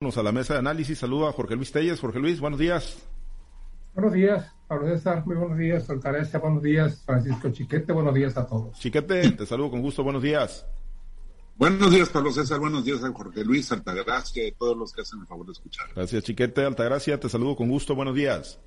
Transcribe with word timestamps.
a 0.00 0.22
la 0.22 0.32
mesa 0.32 0.54
de 0.54 0.60
análisis. 0.60 0.98
Saludo 0.98 1.28
a 1.28 1.32
Jorge 1.34 1.54
Luis 1.56 1.72
Telles. 1.72 2.00
Jorge 2.00 2.18
Luis, 2.18 2.40
buenos 2.40 2.58
días. 2.58 3.06
Buenos 3.92 4.14
días, 4.14 4.50
Pablo 4.66 4.88
César. 4.88 5.26
Muy 5.26 5.36
buenos 5.36 5.58
días, 5.58 5.90
Altagracia. 5.90 6.38
Buenos 6.38 6.62
días, 6.62 7.02
Francisco 7.04 7.50
Chiquete. 7.50 7.92
Buenos 7.92 8.14
días 8.14 8.34
a 8.38 8.46
todos. 8.46 8.78
Chiquete, 8.78 9.32
te 9.32 9.44
saludo 9.44 9.72
con 9.72 9.82
gusto. 9.82 10.02
Buenos 10.02 10.22
días. 10.22 10.64
Buenos 11.54 11.90
días, 11.90 12.08
Pablo 12.08 12.32
César. 12.32 12.58
Buenos 12.60 12.82
días 12.82 13.04
a 13.04 13.12
Jorge 13.12 13.44
Luis, 13.44 13.70
Altagracia 13.72 14.46
y 14.48 14.52
todos 14.52 14.74
los 14.74 14.90
que 14.94 15.02
hacen 15.02 15.20
el 15.20 15.26
favor 15.26 15.44
de 15.44 15.52
escuchar. 15.52 15.88
Gracias, 15.94 16.24
Chiquete. 16.24 16.64
Altagracia, 16.64 17.20
te 17.20 17.28
saludo 17.28 17.56
con 17.56 17.68
gusto. 17.68 17.94
Buenos 17.94 18.14
días. 18.14 18.58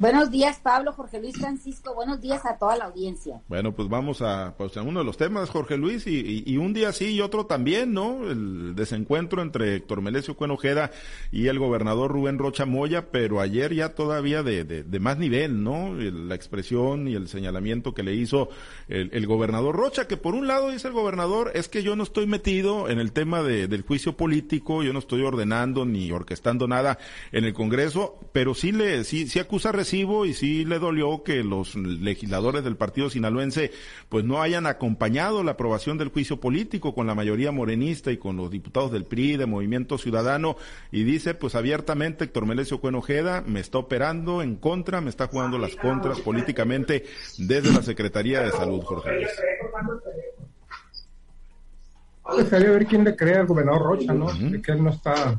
Buenos 0.00 0.32
días, 0.32 0.58
Pablo, 0.60 0.92
Jorge 0.92 1.20
Luis 1.20 1.36
Francisco. 1.38 1.94
Buenos 1.94 2.20
días 2.20 2.44
a 2.44 2.58
toda 2.58 2.76
la 2.76 2.86
audiencia. 2.86 3.40
Bueno, 3.46 3.72
pues 3.72 3.88
vamos 3.88 4.22
a, 4.22 4.54
pues, 4.58 4.76
a 4.76 4.82
uno 4.82 4.98
de 4.98 5.04
los 5.04 5.16
temas, 5.16 5.50
Jorge 5.50 5.76
Luis, 5.76 6.04
y, 6.08 6.56
un 6.56 6.74
día 6.74 6.92
sí 6.92 7.14
y 7.14 7.20
otro 7.20 7.46
también, 7.46 7.92
¿no? 7.92 8.28
El 8.28 8.74
desencuentro 8.74 9.40
entre 9.40 9.76
Héctor 9.76 10.02
Melesio 10.02 10.36
Cuenojeda 10.36 10.90
y 11.30 11.46
el 11.46 11.60
gobernador 11.60 12.10
Rubén 12.10 12.38
Rocha 12.38 12.66
Moya, 12.66 13.12
pero 13.12 13.40
ayer 13.40 13.72
ya 13.72 13.90
todavía 13.90 14.42
de, 14.42 14.84
más 14.98 15.18
nivel, 15.18 15.62
¿no? 15.62 15.94
La 15.94 16.34
expresión 16.34 17.06
y 17.06 17.14
el 17.14 17.28
señalamiento 17.28 17.94
que 17.94 18.02
le 18.02 18.14
hizo 18.14 18.48
el, 18.88 19.10
el, 19.12 19.26
gobernador 19.28 19.76
Rocha, 19.76 20.08
que 20.08 20.16
por 20.16 20.34
un 20.34 20.48
lado 20.48 20.70
dice 20.70 20.88
el 20.88 20.94
gobernador, 20.94 21.52
es 21.54 21.68
que 21.68 21.84
yo 21.84 21.94
no 21.94 22.02
estoy 22.02 22.26
metido 22.26 22.88
en 22.88 22.98
el 22.98 23.12
tema 23.12 23.42
de, 23.44 23.68
del 23.68 23.82
juicio 23.82 24.16
político, 24.16 24.82
yo 24.82 24.92
no 24.92 24.98
estoy 24.98 25.22
ordenando 25.22 25.84
ni 25.84 26.10
orquestando 26.10 26.66
nada 26.66 26.98
en 27.30 27.44
el 27.44 27.54
Congreso, 27.54 28.18
pero 28.32 28.54
sí 28.54 28.72
le, 28.72 29.04
sí, 29.04 29.28
sí 29.28 29.38
acusa 29.38 29.70
y 29.92 30.34
sí 30.34 30.64
le 30.64 30.78
dolió 30.78 31.22
que 31.22 31.44
los 31.44 31.74
legisladores 31.76 32.64
del 32.64 32.76
partido 32.76 33.10
sinaloense 33.10 33.70
pues 34.08 34.24
no 34.24 34.40
hayan 34.40 34.66
acompañado 34.66 35.42
la 35.42 35.52
aprobación 35.52 35.98
del 35.98 36.08
juicio 36.08 36.40
político 36.40 36.94
con 36.94 37.06
la 37.06 37.14
mayoría 37.14 37.52
morenista 37.52 38.10
y 38.10 38.16
con 38.16 38.36
los 38.36 38.50
diputados 38.50 38.90
del 38.92 39.04
PRI, 39.04 39.36
de 39.36 39.46
Movimiento 39.46 39.98
Ciudadano, 39.98 40.56
y 40.90 41.04
dice 41.04 41.34
pues 41.34 41.54
abiertamente 41.54 42.24
Héctor 42.24 42.46
Melesio 42.46 42.80
Cuenojeda 42.80 43.42
me 43.46 43.60
está 43.60 43.78
operando 43.78 44.42
en 44.42 44.56
contra, 44.56 45.00
me 45.00 45.10
está 45.10 45.26
jugando 45.26 45.58
las 45.58 45.76
contras 45.76 46.20
políticamente 46.20 47.04
desde 47.38 47.72
la 47.72 47.82
Secretaría 47.82 48.40
de 48.40 48.50
Salud, 48.52 48.82
Jorge 48.82 49.12
Luis. 49.16 49.28
Dejaría 52.38 52.70
ver 52.70 52.86
quién 52.86 53.04
le 53.04 53.14
cree 53.14 53.36
al 53.36 53.46
gobernador 53.46 53.82
Rocha, 53.82 54.14
¿no? 54.14 54.26
que 54.62 54.72
él 54.72 54.82
no 54.82 54.90
está, 54.90 55.38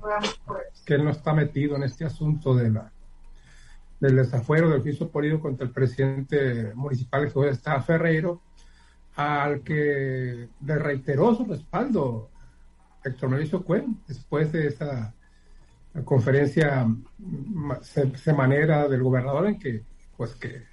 que 0.85 0.93
él 0.93 1.03
no 1.03 1.09
está 1.09 1.33
metido 1.33 1.75
en 1.75 1.83
este 1.83 2.05
asunto 2.05 2.53
de 2.53 2.69
la 2.69 2.91
del 4.05 4.17
desafuero 4.17 4.69
del 4.69 4.81
juicio 4.81 5.09
político 5.09 5.41
contra 5.41 5.65
el 5.65 5.73
presidente 5.73 6.71
municipal 6.75 7.31
que 7.31 7.49
está 7.49 7.81
Ferreiro, 7.81 8.41
al 9.15 9.61
que 9.61 10.49
le 10.63 10.75
reiteró 10.75 11.33
su 11.33 11.45
respaldo 11.45 12.29
Héctor 13.03 13.29
Mauricio 13.29 13.63
Cuen 13.63 13.97
después 14.07 14.51
de 14.51 14.67
esa 14.67 15.13
conferencia 16.03 16.87
semanera 18.15 18.87
del 18.87 19.01
gobernador 19.01 19.47
en 19.47 19.59
que 19.59 19.83
pues 20.17 20.35
que 20.35 20.63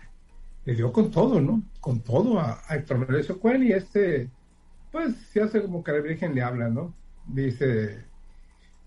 le 0.64 0.74
dio 0.74 0.92
con 0.92 1.10
todo, 1.10 1.40
¿no? 1.40 1.62
Con 1.80 2.00
todo 2.00 2.38
a, 2.38 2.60
Héctor 2.70 2.98
Mauricio 2.98 3.38
Cuen 3.40 3.62
y 3.62 3.72
este 3.72 4.28
pues 4.90 5.16
se 5.32 5.40
hace 5.40 5.62
como 5.62 5.82
que 5.82 5.92
la 5.92 6.00
Virgen 6.00 6.34
le 6.34 6.42
habla, 6.42 6.68
¿no? 6.68 6.94
Dice 7.26 8.04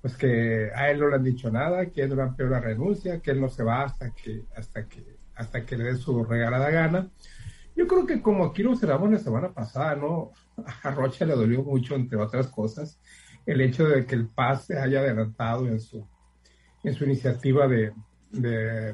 pues 0.06 0.18
que 0.18 0.70
a 0.76 0.92
él 0.92 1.00
no 1.00 1.08
le 1.08 1.16
han 1.16 1.24
dicho 1.24 1.50
nada, 1.50 1.88
que 1.88 2.04
él 2.04 2.16
no 2.16 2.22
han 2.22 2.36
pedido 2.36 2.54
la 2.54 2.62
renuncia, 2.62 3.22
que 3.22 3.32
él 3.32 3.42
no 3.42 3.50
se 3.50 3.64
va 3.64 3.86
hasta 3.86 4.12
que, 4.14 4.44
hasta 4.56 4.88
que, 4.88 5.04
hasta 5.34 5.66
que 5.66 5.76
le 5.76 5.86
dé 5.86 5.96
su 5.96 6.24
regalada 6.24 6.70
gana. 6.70 7.10
Yo 7.76 7.88
creo 7.88 8.06
que 8.06 8.22
como 8.22 8.46
aquí 8.46 8.62
lo 8.62 8.74
observamos 8.74 9.10
la 9.10 9.18
semana 9.18 9.52
pasada, 9.52 9.96
¿no? 9.96 10.30
A 10.84 10.92
Rocha 10.92 11.26
le 11.26 11.34
dolió 11.34 11.64
mucho, 11.64 11.96
entre 11.96 12.20
otras 12.20 12.50
cosas, 12.50 13.02
el 13.48 13.62
hecho 13.62 13.88
de 13.88 14.06
que 14.06 14.14
el 14.14 14.28
PAS 14.28 14.66
se 14.66 14.78
haya 14.78 15.00
adelantado 15.00 15.68
en 15.68 15.80
su, 15.80 16.08
en 16.84 16.94
su 16.94 17.06
iniciativa 17.06 17.68
de, 17.68 17.92
de, 18.30 18.94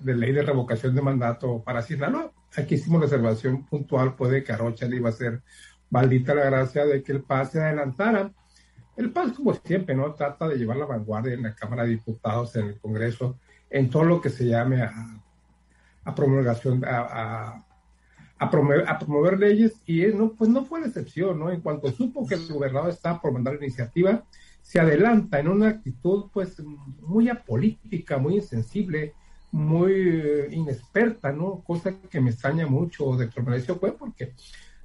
de, 0.00 0.14
ley 0.14 0.32
de 0.32 0.40
revocación 0.40 0.94
de 0.94 1.02
mandato 1.02 1.62
para 1.62 1.82
Sinaloa. 1.82 2.32
Aquí 2.56 2.76
hicimos 2.76 3.00
la 3.00 3.04
observación 3.04 3.66
puntual, 3.66 4.16
puede 4.16 4.42
que 4.42 4.54
a 4.54 4.56
Rocha 4.56 4.86
le 4.86 4.96
iba 4.96 5.10
a 5.10 5.12
ser 5.12 5.42
maldita 5.90 6.34
la 6.34 6.46
gracia 6.46 6.86
de 6.86 7.02
que 7.02 7.12
el 7.12 7.24
PAS 7.24 7.50
se 7.50 7.60
adelantara 7.60 8.32
el 9.00 9.12
PAS, 9.12 9.32
como 9.32 9.54
siempre, 9.54 9.94
¿no? 9.94 10.14
Trata 10.14 10.48
de 10.48 10.56
llevar 10.56 10.76
la 10.76 10.86
vanguardia 10.86 11.34
en 11.34 11.42
la 11.42 11.54
Cámara 11.54 11.84
de 11.84 11.90
Diputados, 11.90 12.54
en 12.56 12.66
el 12.68 12.78
Congreso, 12.78 13.38
en 13.68 13.90
todo 13.90 14.04
lo 14.04 14.20
que 14.20 14.30
se 14.30 14.46
llame 14.46 14.82
a, 14.82 16.14
promulgación, 16.14 16.82
a, 16.86 17.64
promover, 18.50 19.38
leyes, 19.38 19.80
y 19.86 20.06
no, 20.06 20.32
pues 20.32 20.50
no 20.50 20.64
fue 20.64 20.80
la 20.80 20.86
excepción, 20.86 21.38
¿no? 21.38 21.50
En 21.50 21.60
cuanto 21.60 21.90
supo 21.92 22.26
que 22.26 22.34
el 22.34 22.46
gobernador 22.48 22.90
estaba 22.90 23.20
por 23.20 23.32
mandar 23.32 23.54
la 23.54 23.64
iniciativa, 23.64 24.24
se 24.62 24.80
adelanta 24.80 25.38
en 25.40 25.48
una 25.48 25.68
actitud, 25.68 26.26
pues, 26.32 26.60
muy 27.00 27.28
apolítica, 27.28 28.18
muy 28.18 28.36
insensible, 28.36 29.14
muy 29.52 29.92
eh, 29.92 30.48
inexperta, 30.52 31.32
¿no? 31.32 31.62
Cosa 31.64 31.94
que 32.08 32.20
me 32.20 32.30
extraña 32.30 32.66
mucho 32.66 33.16
de 33.16 33.30
Mauricio 33.42 33.76
fue 33.76 33.92
porque 33.92 34.34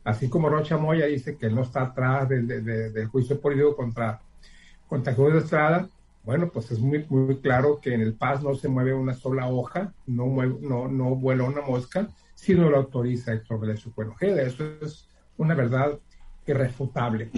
así 0.06 0.30
como 0.30 0.48
Rocha 0.48 0.78
Moya 0.78 1.08
dice 1.08 1.36
que 1.36 1.48
él 1.48 1.56
no 1.56 1.64
está 1.64 1.82
atrás 1.82 2.30
del, 2.30 3.08
juicio 3.08 3.42
político 3.42 3.76
contra, 3.76 4.22
contra 4.88 5.14
de 5.14 5.38
Estrada, 5.40 5.90
bueno, 6.24 6.50
pues 6.50 6.72
es 6.72 6.80
muy, 6.80 7.06
muy 7.10 7.38
claro 7.38 7.80
que 7.82 7.94
en 7.94 8.02
el 8.02 8.14
Paz 8.14 8.42
no 8.42 8.56
se 8.56 8.68
mueve 8.68 8.94
una 8.94 9.14
sola 9.14 9.48
hoja, 9.48 9.94
no, 10.08 10.28
no, 10.44 10.88
no 10.88 11.16
vuela 11.16 11.44
una 11.44 11.62
mosca, 11.62 12.08
sino 12.34 12.70
lo 12.70 12.78
autoriza 12.78 13.34
Héctor 13.34 13.60
Vélez 13.60 13.84
Cuenojeda. 13.94 14.42
Eso 14.42 14.64
es 14.82 15.08
una 15.38 15.54
verdad 15.54 16.00
irrefutable. 16.48 17.30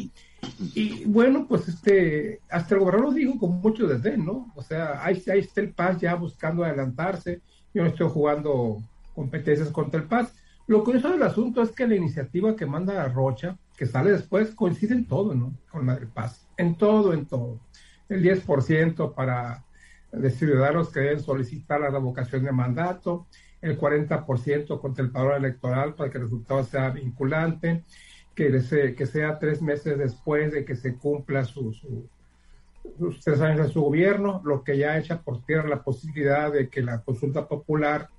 Y 0.74 1.06
bueno, 1.06 1.46
pues 1.48 1.68
este, 1.68 2.40
hasta 2.50 2.76
el 2.76 2.80
gobernador 2.80 3.10
lo 3.10 3.14
dijo 3.14 3.38
con 3.38 3.60
mucho 3.62 3.88
desdén, 3.88 4.26
¿no? 4.26 4.52
O 4.56 4.62
sea, 4.62 5.04
ahí, 5.04 5.22
ahí 5.32 5.40
está 5.40 5.62
el 5.62 5.74
Paz 5.74 6.00
ya 6.00 6.16
buscando 6.16 6.64
adelantarse, 6.64 7.42
yo 7.74 7.84
no 7.84 7.90
estoy 7.90 8.10
jugando 8.10 8.78
competencias 9.14 9.70
contra 9.70 10.00
el 10.00 10.08
Paz, 10.08 10.34
lo 10.68 10.84
curioso 10.84 11.10
del 11.10 11.24
asunto 11.24 11.62
es 11.62 11.72
que 11.72 11.88
la 11.88 11.96
iniciativa 11.96 12.56
que 12.56 12.66
manda 12.66 13.08
Rocha, 13.08 13.58
que 13.78 13.86
sale 13.86 14.12
después, 14.12 14.52
coincide 14.52 14.94
en 14.94 15.08
todo, 15.08 15.34
¿no? 15.34 15.54
Con 15.72 15.88
la 15.88 15.96
del 15.96 16.08
Paz. 16.08 16.48
En 16.58 16.76
todo, 16.76 17.14
en 17.14 17.26
todo. 17.26 17.60
El 18.10 18.22
10% 18.22 19.14
para 19.14 19.64
de 20.12 20.30
ciudadanos 20.30 20.90
que 20.90 21.02
deben 21.02 21.20
solicitar 21.20 21.82
la 21.82 21.90
revocación 21.90 22.44
de 22.44 22.52
mandato, 22.52 23.28
el 23.62 23.78
40% 23.78 24.80
contra 24.80 25.04
el 25.04 25.12
padrón 25.12 25.36
electoral 25.36 25.96
para 25.96 26.10
que 26.10 26.18
el 26.18 26.24
resultado 26.26 26.64
sea 26.64 26.90
vinculante, 26.90 27.84
que, 28.36 28.96
que 28.96 29.06
sea 29.06 29.40
tres 29.40 29.62
meses 29.62 29.98
después 29.98 30.54
de 30.54 30.64
que 30.64 30.76
se 30.76 30.96
cumpla 30.96 31.44
su, 31.44 31.74
su, 31.74 32.08
sus 32.98 33.20
tres 33.22 33.42
años 33.42 33.68
de 33.68 33.74
su 33.74 33.82
gobierno, 33.82 34.42
lo 34.46 34.64
que 34.64 34.78
ya 34.78 34.98
echa 34.98 35.22
por 35.22 35.44
tierra 35.44 35.68
la 35.68 35.84
posibilidad 35.84 36.52
de 36.52 36.70
que 36.70 36.82
la 36.82 37.02
consulta 37.02 37.48
popular 37.48 38.10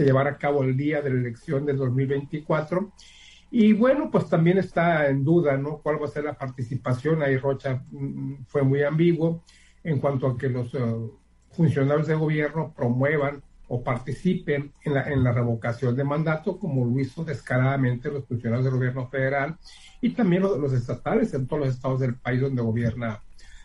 se 0.00 0.06
llevará 0.06 0.30
a 0.30 0.38
cabo 0.38 0.62
el 0.62 0.78
día 0.78 1.02
de 1.02 1.10
la 1.10 1.20
elección 1.20 1.66
del 1.66 1.76
2024. 1.76 2.90
Y 3.50 3.74
bueno, 3.74 4.10
pues 4.10 4.30
también 4.30 4.56
está 4.56 5.08
en 5.08 5.22
duda, 5.22 5.58
¿no? 5.58 5.76
¿Cuál 5.76 6.00
va 6.00 6.06
a 6.06 6.08
ser 6.08 6.24
la 6.24 6.38
participación? 6.38 7.22
Ahí 7.22 7.36
Rocha 7.36 7.84
mm, 7.90 8.44
fue 8.46 8.62
muy 8.62 8.82
ambiguo 8.82 9.44
en 9.84 9.98
cuanto 9.98 10.26
a 10.26 10.38
que 10.38 10.48
los 10.48 10.74
eh, 10.74 10.78
funcionarios 11.50 12.06
de 12.06 12.14
gobierno 12.14 12.72
promuevan 12.74 13.42
o 13.68 13.84
participen 13.84 14.72
en 14.84 14.94
la, 14.94 15.02
en 15.02 15.22
la 15.22 15.32
revocación 15.32 15.94
de 15.94 16.04
mandato, 16.04 16.58
como 16.58 16.86
lo 16.86 16.98
hizo 16.98 17.22
descaradamente 17.22 18.10
los 18.10 18.24
funcionarios 18.24 18.64
del 18.64 18.76
gobierno 18.76 19.06
federal 19.08 19.58
y 20.00 20.14
también 20.14 20.40
los, 20.40 20.58
los 20.58 20.72
estatales 20.72 21.34
en 21.34 21.46
todos 21.46 21.66
los 21.66 21.74
estados 21.74 22.00
del 22.00 22.14
país 22.14 22.40
donde 22.40 22.62
gobierna, 22.62 23.20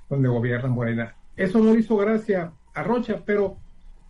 donde 0.09 0.27
gobierna 0.27 0.67
Morena. 0.67 1.15
Eso 1.37 1.59
no 1.59 1.73
hizo 1.75 1.95
gracia 1.95 2.51
a 2.73 2.83
Rocha, 2.83 3.23
pero 3.25 3.55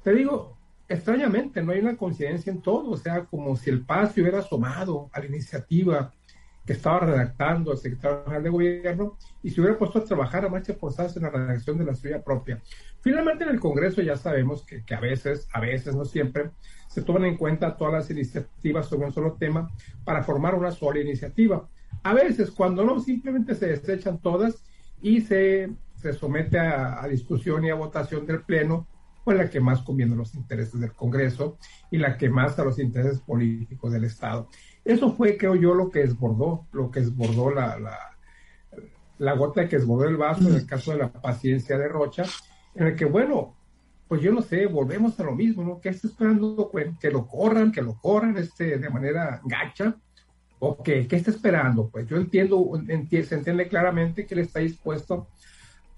te 0.04 0.12
digo, 0.12 0.55
extrañamente 0.88 1.62
no 1.62 1.72
hay 1.72 1.80
una 1.80 1.98
coincidencia 1.98 2.52
en 2.52 2.62
todo, 2.62 2.92
o 2.92 2.98
sea, 2.98 3.26
como 3.26 3.56
si 3.56 3.70
el 3.70 3.86
PAS 3.86 4.18
hubiera 4.18 4.40
asomado 4.40 5.10
a 5.14 5.20
la 5.20 5.26
iniciativa 5.26 6.14
que 6.66 6.74
estaba 6.74 7.00
redactando 7.00 7.72
el 7.72 7.78
secretario 7.78 8.24
general 8.24 8.44
de 8.44 8.50
gobierno 8.50 9.18
y 9.44 9.52
se 9.52 9.62
hubiera 9.62 9.78
puesto 9.78 10.00
a 10.00 10.04
trabajar 10.04 10.46
a 10.46 10.50
marchas 10.50 10.78
forzadas 10.78 11.16
en 11.16 11.24
la 11.24 11.30
redacción 11.30 11.78
de 11.78 11.86
la 11.86 11.94
suya 11.94 12.24
propia. 12.24 12.62
Finalmente 13.02 13.44
en 13.44 13.52
el 13.52 13.60
Congreso 13.60 14.02
ya 14.02 14.16
sabemos 14.16 14.66
que, 14.66 14.84
que, 14.84 14.96
a 14.96 15.00
veces, 15.00 15.48
a 15.54 15.60
veces, 15.60 15.96
no 15.96 16.06
siempre, 16.06 16.50
se 16.88 17.04
toman 17.04 17.26
en 17.26 17.38
cuenta 17.38 17.78
todas 17.78 17.94
las 17.94 18.10
iniciativas 18.10 18.88
sobre 18.88 19.06
un 19.06 19.14
solo 19.14 19.34
tema 19.34 19.70
para 20.04 20.24
formar 20.24 20.56
una 20.56 20.72
sola 20.72 21.00
iniciativa. 21.00 21.68
A 22.02 22.14
veces, 22.14 22.50
cuando 22.50 22.84
no, 22.84 23.00
simplemente 23.00 23.54
se 23.54 23.68
desechan 23.68 24.20
todas 24.20 24.64
y 25.02 25.22
se, 25.22 25.70
se 25.96 26.14
somete 26.14 26.58
a, 26.58 27.04
a 27.04 27.08
discusión 27.08 27.64
y 27.64 27.70
a 27.70 27.76
votación 27.76 28.26
del 28.26 28.42
Pleno 28.42 28.88
fue 29.26 29.36
la 29.36 29.50
que 29.50 29.60
más 29.60 29.82
conviene 29.82 30.14
a 30.14 30.18
los 30.18 30.36
intereses 30.36 30.80
del 30.80 30.94
Congreso 30.94 31.58
y 31.90 31.98
la 31.98 32.16
que 32.16 32.30
más 32.30 32.58
a 32.60 32.64
los 32.64 32.78
intereses 32.78 33.20
políticos 33.20 33.92
del 33.92 34.04
Estado. 34.04 34.48
Eso 34.86 35.12
fue, 35.14 35.36
creo 35.36 35.56
yo, 35.56 35.74
lo 35.74 35.90
que 35.90 36.00
desbordó, 36.02 36.68
lo 36.72 36.92
que 36.92 37.00
desbordó 37.00 37.50
la, 37.50 37.80
la, 39.18 39.34
gota 39.34 39.68
que 39.68 39.78
desbordó 39.78 40.08
el 40.08 40.16
vaso 40.16 40.48
en 40.48 40.54
el 40.54 40.68
caso 40.68 40.92
de 40.92 41.00
la 41.00 41.12
paciencia 41.12 41.76
de 41.76 41.88
Rocha, 41.88 42.24
en 42.76 42.86
el 42.86 42.96
que, 42.96 43.06
bueno, 43.06 43.56
pues 44.08 44.22
yo 44.22 44.32
no 44.32 44.44
sé, 44.44 44.68
volvemos 44.68 45.20
a 45.20 45.24
lo 45.24 45.36
mismo, 45.36 45.64
¿no? 45.64 45.82
¿Qué 45.82 45.90
está 45.90 46.08
esperando? 46.08 46.72
Que 47.00 47.10
lo 47.10 47.26
corran, 47.26 47.72
que 47.72 47.82
lo 47.82 48.00
corran 48.00 48.38
este, 48.38 48.78
de 48.78 48.90
manera 48.92 49.42
gacha. 49.44 49.98
¿O 50.60 50.84
qué? 50.84 51.08
¿Qué 51.08 51.16
está 51.16 51.32
esperando? 51.32 51.90
Pues 51.90 52.08
yo 52.08 52.18
entiendo, 52.18 52.72
se 52.86 53.36
entiende 53.36 53.68
claramente 53.68 54.28
que 54.28 54.36
él 54.36 54.42
está 54.42 54.60
dispuesto 54.60 55.28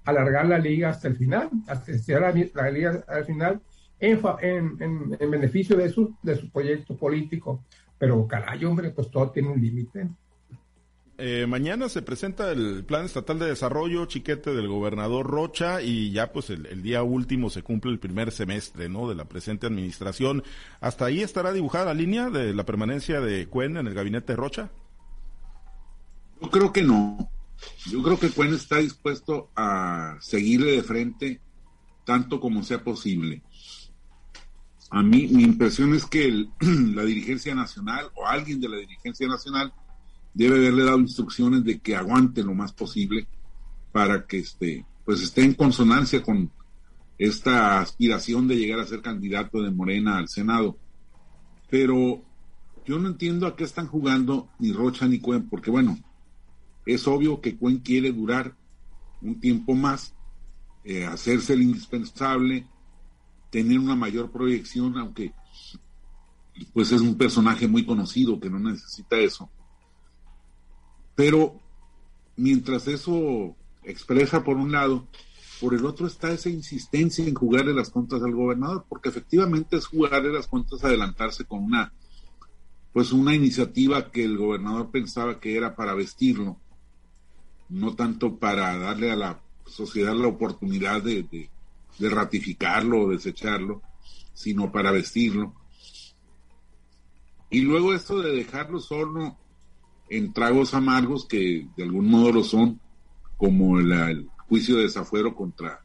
alargar 0.08 0.46
la 0.46 0.58
liga 0.58 0.90
hasta 0.90 1.08
el 1.08 1.16
final, 1.16 1.50
hasta 1.66 1.92
la, 2.20 2.34
la 2.54 2.70
liga 2.70 3.04
al 3.08 3.24
final 3.24 3.60
en, 4.00 4.76
en, 4.80 5.16
en, 5.18 5.30
beneficio 5.30 5.76
de 5.76 5.90
su, 5.90 6.14
de 6.22 6.36
su 6.36 6.50
proyecto 6.50 6.96
político. 6.96 7.64
Pero 7.98 8.26
caray, 8.26 8.64
hombre, 8.64 8.90
pues 8.90 9.10
todo 9.10 9.30
tiene 9.30 9.48
un 9.48 9.60
límite. 9.60 10.08
Eh, 11.20 11.46
mañana 11.48 11.88
se 11.88 12.00
presenta 12.00 12.52
el 12.52 12.84
Plan 12.84 13.04
Estatal 13.04 13.40
de 13.40 13.46
Desarrollo, 13.46 14.06
chiquete 14.06 14.54
del 14.54 14.68
gobernador 14.68 15.26
Rocha, 15.26 15.82
y 15.82 16.12
ya 16.12 16.32
pues 16.32 16.48
el, 16.50 16.80
día 16.80 17.02
último 17.02 17.50
se 17.50 17.64
cumple 17.64 17.90
el 17.90 17.98
primer 17.98 18.30
semestre, 18.30 18.88
¿no? 18.88 19.08
De 19.08 19.16
la 19.16 19.24
presente 19.24 19.66
administración. 19.66 20.44
¿Hasta 20.80 21.06
ahí 21.06 21.20
estará 21.20 21.52
dibujada 21.52 21.86
la 21.86 21.94
línea 21.94 22.30
de 22.30 22.54
la 22.54 22.64
permanencia 22.64 23.20
de 23.20 23.48
Cuen 23.48 23.76
en 23.76 23.88
el 23.88 23.94
gabinete 23.94 24.34
de 24.34 24.36
Rocha? 24.36 24.70
Yo 26.40 26.50
creo 26.50 26.72
que 26.72 26.84
no. 26.84 27.28
Yo 27.86 28.02
creo 28.02 28.18
que 28.18 28.30
Cuen 28.30 28.54
está 28.54 28.78
dispuesto 28.78 29.50
a 29.56 30.16
seguirle 30.20 30.72
de 30.72 30.82
frente 30.82 31.40
tanto 32.04 32.40
como 32.40 32.62
sea 32.62 32.82
posible. 32.82 33.42
A 34.90 35.02
mí, 35.02 35.28
mi 35.28 35.42
impresión 35.42 35.94
es 35.94 36.06
que 36.06 36.46
la 36.60 37.04
dirigencia 37.04 37.54
nacional 37.54 38.10
o 38.14 38.26
alguien 38.26 38.60
de 38.60 38.68
la 38.68 38.76
dirigencia 38.78 39.28
nacional 39.28 39.72
debe 40.32 40.56
haberle 40.56 40.84
dado 40.84 40.98
instrucciones 40.98 41.64
de 41.64 41.80
que 41.80 41.96
aguante 41.96 42.42
lo 42.42 42.54
más 42.54 42.72
posible 42.72 43.26
para 43.92 44.26
que 44.26 44.38
este, 44.38 44.86
pues 45.04 45.20
esté 45.20 45.42
en 45.42 45.54
consonancia 45.54 46.22
con 46.22 46.50
esta 47.18 47.80
aspiración 47.80 48.46
de 48.46 48.56
llegar 48.56 48.78
a 48.78 48.86
ser 48.86 49.02
candidato 49.02 49.62
de 49.62 49.70
Morena 49.70 50.18
al 50.18 50.28
Senado. 50.28 50.78
Pero 51.68 52.22
yo 52.86 52.98
no 52.98 53.08
entiendo 53.08 53.46
a 53.46 53.56
qué 53.56 53.64
están 53.64 53.86
jugando 53.86 54.48
ni 54.58 54.72
Rocha 54.72 55.06
ni 55.06 55.18
Cuen, 55.18 55.48
porque 55.48 55.70
bueno, 55.70 55.98
es 56.94 57.06
obvio 57.06 57.42
que 57.42 57.56
Cuen 57.56 57.80
quiere 57.80 58.10
durar 58.12 58.56
un 59.20 59.38
tiempo 59.40 59.74
más, 59.74 60.14
eh, 60.84 61.04
hacerse 61.04 61.52
el 61.52 61.62
indispensable, 61.62 62.66
tener 63.50 63.78
una 63.78 63.94
mayor 63.94 64.30
proyección, 64.30 64.96
aunque 64.96 65.34
pues 66.72 66.90
es 66.90 67.02
un 67.02 67.16
personaje 67.16 67.68
muy 67.68 67.84
conocido 67.84 68.40
que 68.40 68.48
no 68.48 68.58
necesita 68.58 69.18
eso. 69.18 69.50
Pero 71.14 71.60
mientras 72.36 72.88
eso 72.88 73.54
expresa 73.82 74.42
por 74.42 74.56
un 74.56 74.72
lado, 74.72 75.06
por 75.60 75.74
el 75.74 75.84
otro 75.84 76.06
está 76.06 76.32
esa 76.32 76.48
insistencia 76.48 77.26
en 77.26 77.34
jugarle 77.34 77.74
las 77.74 77.90
contras 77.90 78.22
al 78.22 78.34
gobernador, 78.34 78.86
porque 78.88 79.10
efectivamente 79.10 79.76
es 79.76 79.86
jugarle 79.86 80.32
las 80.32 80.46
contras, 80.46 80.84
adelantarse 80.84 81.44
con 81.44 81.64
una, 81.64 81.92
pues 82.94 83.12
una 83.12 83.34
iniciativa 83.34 84.10
que 84.10 84.24
el 84.24 84.38
gobernador 84.38 84.90
pensaba 84.90 85.38
que 85.38 85.54
era 85.54 85.76
para 85.76 85.92
vestirlo, 85.92 86.58
no 87.68 87.94
tanto 87.94 88.36
para 88.38 88.76
darle 88.78 89.10
a 89.10 89.16
la 89.16 89.40
sociedad 89.66 90.14
la 90.14 90.28
oportunidad 90.28 91.02
de, 91.02 91.22
de, 91.22 92.08
ratificarlo 92.08 93.02
o 93.02 93.10
desecharlo, 93.10 93.82
sino 94.32 94.72
para 94.72 94.90
vestirlo. 94.90 95.54
Y 97.50 97.60
luego 97.62 97.94
esto 97.94 98.20
de 98.20 98.32
dejarlo 98.32 98.80
solo 98.80 99.36
en 100.08 100.32
tragos 100.32 100.74
amargos 100.74 101.26
que 101.26 101.66
de 101.76 101.82
algún 101.82 102.08
modo 102.08 102.32
lo 102.32 102.44
son, 102.44 102.80
como 103.36 103.78
el, 103.78 104.28
juicio 104.48 104.76
de 104.76 104.84
desafuero 104.84 105.34
contra 105.34 105.84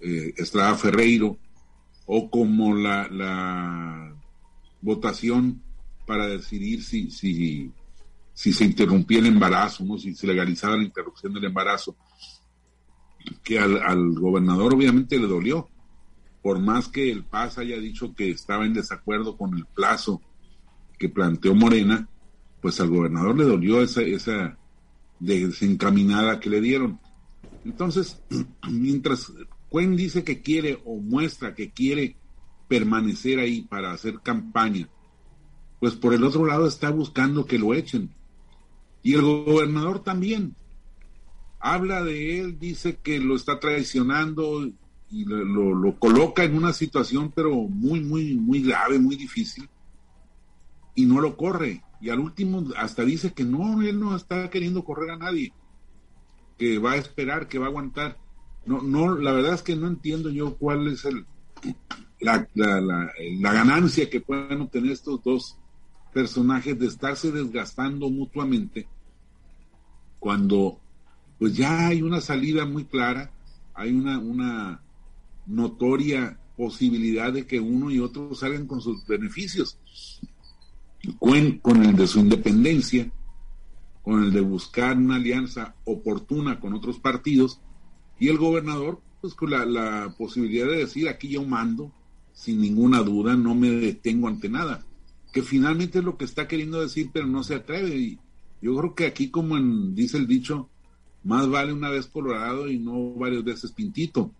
eh, 0.00 0.32
Estrada 0.36 0.76
Ferreiro, 0.76 1.36
o 2.06 2.30
como 2.30 2.74
la, 2.74 3.08
la 3.08 4.14
votación 4.80 5.62
para 6.06 6.26
decidir 6.26 6.82
si, 6.82 7.10
si, 7.10 7.70
si 8.38 8.52
se 8.52 8.64
interrumpía 8.64 9.18
el 9.18 9.26
embarazo, 9.26 9.84
¿no? 9.84 9.98
si 9.98 10.14
se 10.14 10.24
legalizaba 10.24 10.76
la 10.76 10.84
interrupción 10.84 11.32
del 11.32 11.46
embarazo, 11.46 11.96
que 13.42 13.58
al, 13.58 13.82
al 13.82 14.12
gobernador 14.12 14.74
obviamente 14.74 15.18
le 15.18 15.26
dolió, 15.26 15.68
por 16.40 16.60
más 16.60 16.86
que 16.86 17.10
el 17.10 17.24
PAS 17.24 17.58
haya 17.58 17.76
dicho 17.78 18.14
que 18.14 18.30
estaba 18.30 18.64
en 18.64 18.74
desacuerdo 18.74 19.36
con 19.36 19.58
el 19.58 19.66
plazo 19.66 20.22
que 21.00 21.08
planteó 21.08 21.52
Morena, 21.56 22.08
pues 22.62 22.80
al 22.80 22.90
gobernador 22.90 23.36
le 23.36 23.42
dolió 23.42 23.82
esa, 23.82 24.02
esa 24.02 24.56
desencaminada 25.18 26.38
que 26.38 26.50
le 26.50 26.60
dieron. 26.60 27.00
Entonces, 27.64 28.22
mientras 28.70 29.32
Cuen 29.68 29.96
dice 29.96 30.22
que 30.22 30.42
quiere 30.42 30.80
o 30.84 31.00
muestra 31.00 31.56
que 31.56 31.72
quiere 31.72 32.14
permanecer 32.68 33.40
ahí 33.40 33.62
para 33.62 33.90
hacer 33.90 34.20
campaña, 34.20 34.88
pues 35.80 35.96
por 35.96 36.14
el 36.14 36.22
otro 36.22 36.46
lado 36.46 36.68
está 36.68 36.90
buscando 36.90 37.44
que 37.44 37.58
lo 37.58 37.74
echen. 37.74 38.16
Y 39.02 39.14
el 39.14 39.22
gobernador 39.22 40.02
también. 40.02 40.54
Habla 41.60 42.04
de 42.04 42.40
él, 42.40 42.58
dice 42.58 42.98
que 43.02 43.18
lo 43.18 43.34
está 43.34 43.58
traicionando 43.58 44.68
y 45.10 45.24
lo, 45.24 45.74
lo 45.74 45.98
coloca 45.98 46.44
en 46.44 46.54
una 46.54 46.72
situación 46.72 47.32
pero 47.34 47.54
muy, 47.54 48.00
muy, 48.00 48.34
muy 48.34 48.62
grave, 48.62 48.98
muy 48.98 49.16
difícil, 49.16 49.68
y 50.94 51.06
no 51.06 51.20
lo 51.20 51.36
corre. 51.36 51.82
Y 52.00 52.10
al 52.10 52.20
último 52.20 52.64
hasta 52.76 53.04
dice 53.04 53.32
que 53.32 53.44
no, 53.44 53.82
él 53.82 53.98
no 53.98 54.14
está 54.14 54.50
queriendo 54.50 54.84
correr 54.84 55.10
a 55.10 55.16
nadie, 55.16 55.52
que 56.56 56.78
va 56.78 56.92
a 56.92 56.96
esperar, 56.96 57.48
que 57.48 57.58
va 57.58 57.66
a 57.66 57.68
aguantar. 57.68 58.18
No, 58.66 58.82
no, 58.82 59.16
la 59.16 59.32
verdad 59.32 59.54
es 59.54 59.62
que 59.62 59.76
no 59.76 59.88
entiendo 59.88 60.30
yo 60.30 60.56
cuál 60.56 60.88
es 60.88 61.04
el, 61.04 61.24
la, 62.20 62.46
la, 62.54 62.80
la, 62.80 63.52
ganancia 63.52 64.10
que 64.10 64.20
pueden 64.20 64.60
obtener 64.60 64.92
estos 64.92 65.22
dos 65.22 65.58
personajes 66.12 66.78
de 66.78 66.86
estarse 66.86 67.30
desgastando 67.30 68.10
mutuamente 68.10 68.88
cuando 70.18 70.80
pues 71.38 71.54
ya 71.54 71.88
hay 71.88 72.02
una 72.02 72.20
salida 72.20 72.66
muy 72.66 72.84
clara, 72.84 73.30
hay 73.74 73.92
una, 73.92 74.18
una 74.18 74.82
notoria 75.46 76.38
posibilidad 76.56 77.32
de 77.32 77.46
que 77.46 77.60
uno 77.60 77.90
y 77.90 78.00
otro 78.00 78.34
salgan 78.34 78.66
con 78.66 78.80
sus 78.80 79.06
beneficios. 79.06 79.78
Con 81.20 81.84
el 81.84 81.94
de 81.94 82.06
su 82.08 82.18
independencia, 82.18 83.08
con 84.02 84.24
el 84.24 84.32
de 84.32 84.40
buscar 84.40 84.96
una 84.96 85.14
alianza 85.14 85.76
oportuna 85.84 86.58
con 86.58 86.74
otros 86.74 86.98
partidos, 86.98 87.60
y 88.18 88.28
el 88.28 88.38
gobernador, 88.38 89.00
pues 89.20 89.34
con 89.34 89.50
la, 89.50 90.12
posibilidad 90.18 90.66
de 90.66 90.78
decir, 90.78 91.08
aquí 91.08 91.28
yo 91.28 91.44
mando, 91.44 91.92
sin 92.32 92.60
ninguna 92.60 93.02
duda, 93.02 93.36
no 93.36 93.54
me 93.54 93.70
detengo 93.70 94.26
ante 94.26 94.48
nada, 94.48 94.84
que 95.38 95.44
finalmente 95.44 96.00
es 96.00 96.04
lo 96.04 96.16
que 96.16 96.24
está 96.24 96.48
queriendo 96.48 96.80
decir, 96.80 97.10
pero 97.12 97.24
no 97.28 97.44
se 97.44 97.54
atreve. 97.54 97.96
Y 97.96 98.18
yo 98.60 98.76
creo 98.76 98.94
que 98.96 99.06
aquí, 99.06 99.30
como 99.30 99.56
dice 99.94 100.16
el 100.16 100.26
dicho, 100.26 100.68
más 101.22 101.48
vale 101.48 101.72
una 101.72 101.90
vez 101.90 102.08
colorado 102.08 102.68
y 102.68 102.80
no 102.80 103.12
varias 103.12 103.44
veces 103.44 103.70
pintito. 103.70 104.32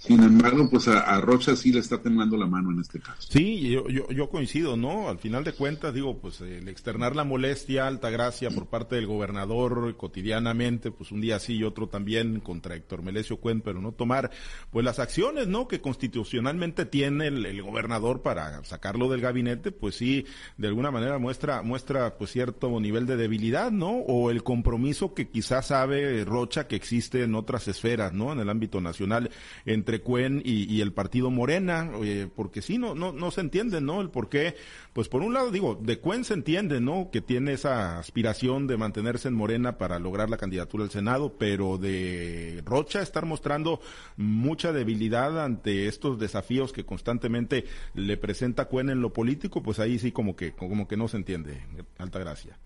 Sin 0.00 0.22
embargo, 0.22 0.66
pues 0.70 0.88
a, 0.88 1.20
Rocha 1.20 1.54
sí 1.54 1.72
le 1.72 1.80
está 1.80 2.00
temblando 2.00 2.38
la 2.38 2.46
mano 2.46 2.70
en 2.70 2.80
este 2.80 3.00
caso. 3.00 3.28
Sí, 3.30 3.68
yo, 3.68 3.86
yo, 3.88 4.08
yo, 4.08 4.30
coincido, 4.30 4.74
¿no? 4.74 5.10
Al 5.10 5.18
final 5.18 5.44
de 5.44 5.52
cuentas, 5.52 5.92
digo, 5.92 6.18
pues 6.18 6.40
el 6.40 6.68
externar 6.68 7.14
la 7.14 7.24
molestia, 7.24 7.86
alta 7.86 8.08
gracia 8.08 8.50
por 8.50 8.66
parte 8.66 8.96
del 8.96 9.06
gobernador 9.06 9.94
cotidianamente, 9.98 10.90
pues 10.90 11.12
un 11.12 11.20
día 11.20 11.38
sí 11.38 11.56
y 11.56 11.64
otro 11.64 11.88
también 11.88 12.40
contra 12.40 12.76
Héctor 12.76 13.02
Melesio 13.02 13.36
Cuen, 13.40 13.60
pero 13.60 13.82
no 13.82 13.92
tomar, 13.92 14.30
pues 14.70 14.86
las 14.86 14.98
acciones, 14.98 15.48
¿no? 15.48 15.68
Que 15.68 15.82
constitucionalmente 15.82 16.86
tiene 16.86 17.26
el, 17.26 17.60
gobernador 17.60 18.22
para 18.22 18.64
sacarlo 18.64 19.10
del 19.10 19.20
gabinete, 19.20 19.70
pues 19.70 19.96
sí, 19.96 20.24
de 20.56 20.68
alguna 20.68 20.90
manera 20.90 21.18
muestra, 21.18 21.60
muestra 21.60 22.16
pues 22.16 22.30
cierto 22.30 22.80
nivel 22.80 23.04
de 23.04 23.18
debilidad, 23.18 23.70
¿no? 23.70 23.90
O 23.90 24.30
el 24.30 24.42
compromiso 24.42 25.12
que 25.12 25.28
quizás 25.28 25.66
sabe 25.66 26.24
Rocha 26.24 26.66
que 26.66 26.76
existe 26.76 27.22
en 27.22 27.34
otras 27.34 27.68
esferas, 27.68 28.14
¿no? 28.14 28.32
En 28.32 28.40
el 28.40 28.48
ámbito 28.48 28.80
nacional, 28.80 29.30
entre 29.66 29.89
entre 29.90 30.02
Cuen 30.04 30.40
y, 30.44 30.80
el 30.80 30.92
partido 30.92 31.30
Morena, 31.30 31.90
porque 32.36 32.62
sí, 32.62 32.78
no, 32.78 32.94
no, 32.94 33.12
no 33.12 33.32
se 33.32 33.40
entiende, 33.40 33.80
¿no? 33.80 34.00
El 34.00 34.10
por 34.10 34.28
qué, 34.28 34.54
pues 34.92 35.08
por 35.08 35.22
un 35.22 35.34
lado 35.34 35.50
digo, 35.50 35.74
de 35.74 35.98
Cuen 35.98 36.24
se 36.24 36.34
entiende, 36.34 36.80
¿no? 36.80 37.10
Que 37.10 37.20
tiene 37.20 37.54
esa 37.54 37.98
aspiración 37.98 38.68
de 38.68 38.76
mantenerse 38.76 39.26
en 39.26 39.34
Morena 39.34 39.78
para 39.78 39.98
lograr 39.98 40.30
la 40.30 40.36
candidatura 40.36 40.84
al 40.84 40.90
Senado, 40.90 41.34
pero 41.38 41.76
de 41.76 42.62
Rocha 42.64 43.02
estar 43.02 43.26
mostrando 43.26 43.80
mucha 44.16 44.72
debilidad 44.72 45.44
ante 45.44 45.88
estos 45.88 46.20
desafíos 46.20 46.72
que 46.72 46.86
constantemente 46.86 47.64
le 47.94 48.16
presenta 48.16 48.66
Cuen 48.66 48.90
en 48.90 49.00
lo 49.00 49.12
político, 49.12 49.60
pues 49.60 49.80
ahí 49.80 49.98
sí 49.98 50.12
como 50.12 50.36
que, 50.36 50.52
como 50.52 50.86
que 50.86 50.96
no 50.96 51.08
se 51.08 51.16
entiende, 51.16 51.64
alta 51.98 52.20
gracia 52.20 52.56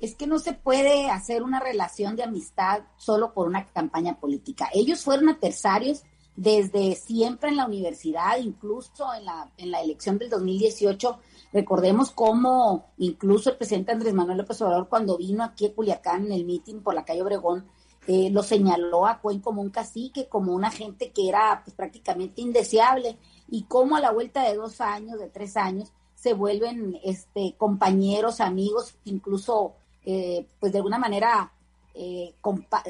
es 0.00 0.14
que 0.14 0.26
no 0.26 0.38
se 0.38 0.52
puede 0.52 1.10
hacer 1.10 1.42
una 1.42 1.58
relación 1.58 2.16
de 2.16 2.22
amistad 2.22 2.82
solo 2.96 3.32
por 3.32 3.48
una 3.48 3.66
campaña 3.66 4.20
política. 4.20 4.68
Ellos 4.74 5.02
fueron 5.02 5.28
adversarios 5.28 6.04
desde 6.36 6.94
siempre 6.94 7.48
en 7.48 7.56
la 7.56 7.66
universidad, 7.66 8.38
incluso 8.38 9.12
en 9.14 9.24
la, 9.24 9.50
en 9.56 9.70
la 9.70 9.80
elección 9.80 10.18
del 10.18 10.30
2018. 10.30 11.18
Recordemos 11.52 12.10
cómo 12.10 12.90
incluso 12.98 13.50
el 13.50 13.56
presidente 13.56 13.92
Andrés 13.92 14.14
Manuel 14.14 14.38
López 14.38 14.60
Obrador, 14.60 14.88
cuando 14.88 15.16
vino 15.16 15.42
aquí 15.42 15.66
a 15.66 15.74
Culiacán 15.74 16.26
en 16.26 16.32
el 16.32 16.44
mitin 16.44 16.82
por 16.82 16.94
la 16.94 17.04
calle 17.04 17.22
Obregón, 17.22 17.66
eh, 18.06 18.30
lo 18.30 18.42
señaló 18.42 19.06
a 19.06 19.20
Cuen 19.20 19.40
como 19.40 19.62
un 19.62 19.70
cacique, 19.70 20.28
como 20.28 20.54
una 20.54 20.70
gente 20.70 21.10
que 21.10 21.28
era 21.28 21.62
pues, 21.64 21.74
prácticamente 21.74 22.40
indeseable, 22.40 23.18
y 23.48 23.64
cómo 23.64 23.96
a 23.96 24.00
la 24.00 24.12
vuelta 24.12 24.42
de 24.42 24.54
dos 24.54 24.80
años, 24.80 25.18
de 25.18 25.28
tres 25.28 25.56
años, 25.56 25.92
se 26.14 26.34
vuelven 26.34 26.98
este, 27.02 27.54
compañeros, 27.56 28.40
amigos, 28.40 28.94
incluso, 29.04 29.74
eh, 30.04 30.46
pues 30.60 30.72
de 30.72 30.78
alguna 30.78 30.98
manera 30.98 31.52
eh, 31.98 32.34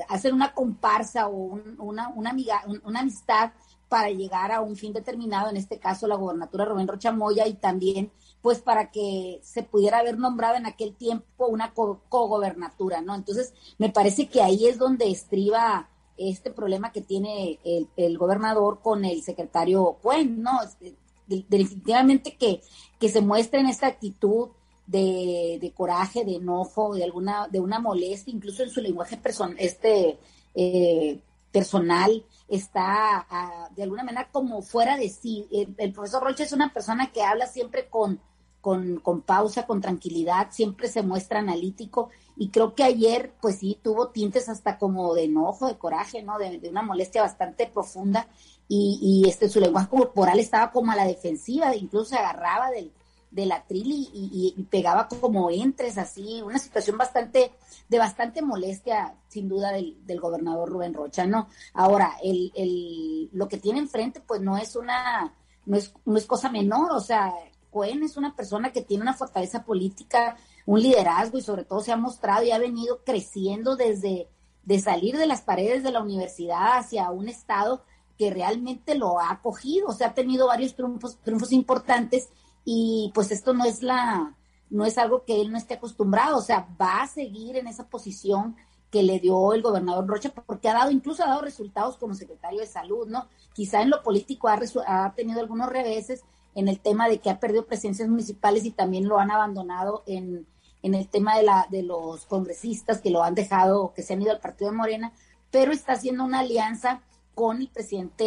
hacer 0.09 0.35
una 0.35 0.53
comparsa 0.53 1.29
o 1.29 1.61
una, 1.79 2.13
amiga, 2.29 2.63
una 2.85 3.01
amistad 3.01 3.53
para 3.89 4.11
llegar 4.11 4.51
a 4.51 4.61
un 4.61 4.77
fin 4.77 4.93
determinado, 4.93 5.49
en 5.49 5.57
este 5.57 5.79
caso 5.79 6.09
la 6.09 6.17
gobernatura 6.17 6.65
Rubén 6.65 6.89
Rocha 6.89 7.13
Moya 7.13 7.47
y 7.47 7.55
también 7.55 8.11
pues 8.43 8.61
para 8.61 8.91
que 8.91 9.41
se 9.43 9.63
pudiera 9.63 9.99
haber 9.99 10.19
nombrado 10.19 10.57
en 10.57 10.67
aquel 10.67 10.95
tiempo 10.95 11.47
una 11.47 11.73
cogobernatura, 11.73 13.01
¿no? 13.01 13.15
Entonces, 13.15 13.53
me 13.79 13.91
parece 13.91 14.29
que 14.29 14.43
ahí 14.43 14.67
es 14.67 14.79
donde 14.79 15.11
estriba 15.11 15.89
este 16.17 16.51
problema 16.51 16.93
que 16.93 17.01
tiene 17.01 17.59
el, 17.97 18.19
gobernador 18.19 18.81
con 18.81 19.05
el 19.05 19.23
secretario 19.23 19.99
Cuen, 20.03 20.43
¿no? 20.43 20.63
Este, 20.63 20.95
definitivamente 21.27 22.37
que, 22.37 22.63
que 23.01 23.09
se 23.09 23.21
muestre 23.21 23.61
en 23.61 23.67
esta 23.67 23.89
actitud 23.89 24.49
de, 24.87 25.59
de, 25.61 25.73
coraje, 25.73 26.25
de 26.25 26.37
enojo, 26.37 26.95
de 26.95 27.05
alguna, 27.05 27.49
de 27.49 27.61
una 27.61 27.81
molestia, 27.81 28.33
incluso 28.33 28.63
en 28.63 28.71
su 28.71 28.81
lenguaje 28.81 29.17
person, 29.17 29.57
este, 29.59 30.19
eh, 30.55 31.21
personal, 31.51 32.25
está 32.49 33.27
ah, 33.31 33.69
de 33.75 33.83
alguna 33.83 34.05
manera 34.05 34.29
como 34.31 34.63
fuera 34.63 34.97
de 34.97 35.09
sí. 35.09 35.47
El, 35.79 35.93
profesor 35.93 36.23
Rocha 36.23 36.45
es 36.45 36.53
una 36.53 36.73
persona 36.73 37.11
que 37.13 37.23
habla 37.23 37.47
siempre 37.47 37.89
con, 37.89 38.21
con, 38.61 39.01
con, 39.01 39.23
pausa, 39.23 39.67
con 39.67 39.81
tranquilidad, 39.81 40.49
siempre 40.51 40.89
se 40.89 41.03
muestra 41.03 41.39
analítico 41.39 42.11
y 42.37 42.51
creo 42.51 42.75
que 42.75 42.85
ayer 42.85 43.33
pues 43.41 43.59
sí 43.61 43.79
tuvo 43.83 44.09
tintes 44.09 44.49
hasta 44.49 44.79
como 44.79 45.15
de 45.15 45.25
enojo, 45.25 45.67
de 45.67 45.79
coraje, 45.79 46.23
¿no? 46.23 46.39
De, 46.39 46.59
de 46.59 46.69
una 46.69 46.83
molestia 46.83 47.23
bastante 47.23 47.67
profunda 47.67 48.29
y, 48.69 48.99
y, 49.25 49.29
este 49.29 49.49
su 49.49 49.61
lenguaje 49.61 49.89
corporal 49.89 50.39
estaba 50.39 50.73
como 50.73 50.93
a 50.93 50.97
la 50.97 51.07
defensiva, 51.07 51.75
incluso 51.75 52.11
se 52.11 52.17
agarraba 52.17 52.71
del, 52.71 52.93
del 53.31 53.53
atril 53.53 53.93
y, 53.93 54.55
y, 54.57 54.63
pegaba 54.65 55.09
como 55.09 55.51
entres 55.51 55.99
así, 55.99 56.41
una 56.43 56.59
situación 56.59 56.97
bastante, 56.97 57.53
de 57.89 57.99
bastante 57.99 58.43
molestia, 58.43 59.15
sin 59.29 59.49
duda, 59.49 59.73
del, 59.73 59.99
del 60.07 60.21
gobernador 60.21 60.69
Rubén 60.69 60.95
Rocha, 60.95 61.27
¿no? 61.27 61.49
Ahora, 61.75 62.17
el, 62.23 62.53
el, 62.55 63.29
lo 63.33 63.49
que 63.49 63.59
tiene 63.59 63.79
enfrente, 63.79 64.21
pues 64.21 64.41
no 64.41 64.57
es 64.57 64.77
una, 64.77 65.35
no 65.67 65.77
es, 65.77 65.93
no 66.05 66.17
es 66.17 66.27
cosa 66.27 66.51
menor, 66.51 66.93
o 66.93 67.01
sea, 67.01 67.33
Cohen 67.71 68.03
es 68.03 68.17
una 68.17 68.35
persona 68.35 68.73
que 68.73 68.83
tiene 68.83 69.03
una 69.03 69.15
fortaleza 69.15 69.65
política, 69.65 70.37
un 70.65 70.81
liderazgo 70.81 71.37
y 71.39 71.43
sobre 71.43 71.65
todo 71.65 71.81
se 71.81 71.93
ha 71.93 71.97
mostrado 71.97 72.43
y 72.43 72.53
ha 72.53 72.59
venido 72.59 73.03
creciendo 73.05 73.77
desde 73.77 74.29
de 74.67 74.81
salir 74.81 75.17
de 75.17 75.27
las 75.27 75.43
paredes 75.43 75.85
de 75.85 75.93
la 75.93 76.03
universidad 76.03 76.79
hacia 76.79 77.11
un 77.11 77.29
estado 77.29 77.85
que 78.19 78.31
realmente 78.31 78.95
lo 78.95 79.21
ha 79.21 79.31
acogido, 79.31 79.89
o 79.89 79.93
sea, 79.93 80.09
ha 80.09 80.15
tenido 80.15 80.49
varios 80.49 80.75
triunfos, 80.75 81.19
triunfos 81.23 81.53
importantes 81.53 82.31
y 82.67 83.13
pues 83.15 83.31
esto 83.31 83.55
no 83.55 83.65
es 83.65 83.83
la, 83.83 84.35
no 84.71 84.85
es 84.85 84.99
algo 84.99 85.25
que 85.25 85.41
él 85.41 85.53
no 85.53 85.57
esté 85.57 85.75
acostumbrado, 85.75 86.37
o 86.37 86.43
sea, 86.43 86.69
va 86.79 87.03
a 87.03 87.07
seguir 87.07 87.57
en 87.57 87.69
esa 87.69 87.89
posición 87.89 88.57
que 88.91 89.05
le 89.05 89.21
dio 89.21 89.53
el 89.53 89.63
gobernador 89.63 90.07
Rocha, 90.07 90.33
porque 90.35 90.69
ha 90.69 90.75
dado, 90.75 90.91
incluso 90.91 91.23
ha 91.23 91.29
dado 91.29 91.43
resultados 91.43 91.97
como 91.97 92.15
secretario 92.15 92.61
de 92.61 92.67
salud, 92.67 93.07
¿no? 93.07 93.29
Quizá 93.55 93.83
en 93.83 93.91
lo 93.91 94.03
político 94.03 94.49
ha, 94.49 94.59
ha 94.87 95.15
tenido 95.15 95.41
algunos 95.41 95.69
reveses 95.69 96.25
en 96.57 96.67
el 96.67 96.81
tema 96.81 97.09
de 97.09 97.19
que 97.19 97.31
ha 97.31 97.39
perdido 97.39 97.67
presencias 97.67 98.09
municipales 98.09 98.65
y 98.65 98.73
también 98.73 99.07
lo 99.07 99.19
han 99.19 99.31
abandonado 99.31 100.03
en, 100.07 100.45
en 100.83 100.95
el 100.95 101.09
tema 101.09 101.37
de, 101.37 101.45
la, 101.45 101.69
de 101.71 101.85
los 101.85 102.27
congresistas 102.27 103.01
que 103.01 103.11
lo 103.11 103.23
han 103.23 103.37
dejado, 103.37 103.93
que 103.95 104.03
se 104.03 104.15
han 104.15 104.23
ido 104.23 104.33
al 104.33 104.41
partido 104.41 104.71
de 104.71 104.77
Morena, 104.77 105.13
pero 105.53 105.71
está 105.71 105.93
haciendo 105.93 106.25
una 106.25 106.41
alianza 106.41 107.03
con 107.37 107.61
el 107.61 107.69
presidente 107.69 108.25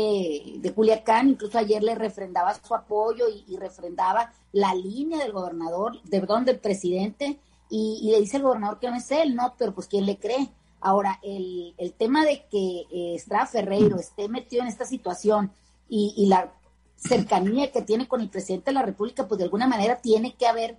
de 0.57 0.71
Culiacán, 0.71 1.29
incluso 1.29 1.57
ayer 1.57 1.81
le 1.81 1.95
refrendaba 1.95 2.53
su 2.53 2.75
apoyo 2.75 3.25
y, 3.27 3.57
refrendaba 3.57 4.31
la 4.51 4.75
línea 4.75 5.17
del 5.17 5.31
gobernador, 5.31 5.99
de 6.03 6.19
perdón, 6.19 6.45
del 6.45 6.59
presidente, 6.59 7.39
y, 7.71 8.07
le 8.11 8.19
dice 8.19 8.37
el 8.37 8.43
gobernador 8.43 8.77
que 8.77 8.87
no 8.87 8.97
es 8.97 9.09
él, 9.09 9.33
no, 9.33 9.55
pero 9.57 9.73
pues 9.73 9.87
quién 9.87 10.05
le 10.05 10.19
cree. 10.19 10.51
Ahora, 10.79 11.19
el, 11.23 11.73
el 11.79 11.93
tema 11.93 12.23
de 12.23 12.45
que 12.51 12.81
eh, 12.91 13.15
Estrada 13.15 13.47
Ferreiro 13.47 13.97
esté 13.97 14.29
metido 14.29 14.61
en 14.61 14.67
esta 14.67 14.85
situación 14.85 15.51
y, 15.89 16.13
y, 16.15 16.27
la 16.27 16.53
cercanía 16.95 17.71
que 17.71 17.81
tiene 17.81 18.07
con 18.07 18.21
el 18.21 18.29
presidente 18.29 18.69
de 18.69 18.75
la 18.75 18.83
República, 18.83 19.27
pues 19.27 19.39
de 19.39 19.45
alguna 19.45 19.65
manera 19.65 20.01
tiene 20.01 20.35
que 20.35 20.45
haber 20.45 20.77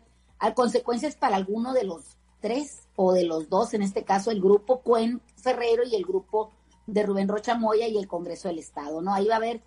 consecuencias 0.55 1.17
para 1.17 1.35
alguno 1.35 1.73
de 1.73 1.83
los 1.83 2.17
tres 2.41 2.83
o 2.95 3.13
de 3.13 3.25
los 3.25 3.49
dos, 3.49 3.75
en 3.75 3.83
este 3.83 4.05
caso 4.05 4.31
el 4.31 4.41
grupo 4.41 4.83
Cuen 4.83 5.21
Ferreiro 5.35 5.83
y 5.85 5.97
el 5.97 6.05
grupo 6.05 6.53
de 6.93 7.03
Rubén 7.03 7.29
Rocha 7.29 7.55
Moya 7.55 7.89
y 7.89 7.97
el 7.97 8.09
Congreso 8.09 8.49
del 8.49 8.59
Estado, 8.59 9.03
¿no? 9.03 9.15
Ahí 9.15 9.27
va 9.27 9.35
a 9.35 9.39
haber 9.39 9.63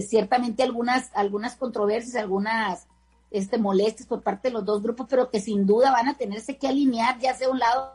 ciertamente 0.00 0.62
algunas, 0.62 1.10
algunas 1.14 1.56
controversias, 1.56 2.14
algunas 2.14 2.86
este, 3.30 3.58
molestias 3.58 4.08
por 4.08 4.22
parte 4.22 4.48
de 4.48 4.54
los 4.54 4.64
dos 4.64 4.82
grupos, 4.82 5.06
pero 5.08 5.30
que 5.30 5.40
sin 5.40 5.66
duda 5.66 5.90
van 5.90 6.08
a 6.08 6.16
tenerse 6.16 6.56
que 6.56 6.68
alinear 6.68 7.18
ya 7.18 7.34
sea 7.34 7.48
un 7.48 7.58
lado 7.58 7.94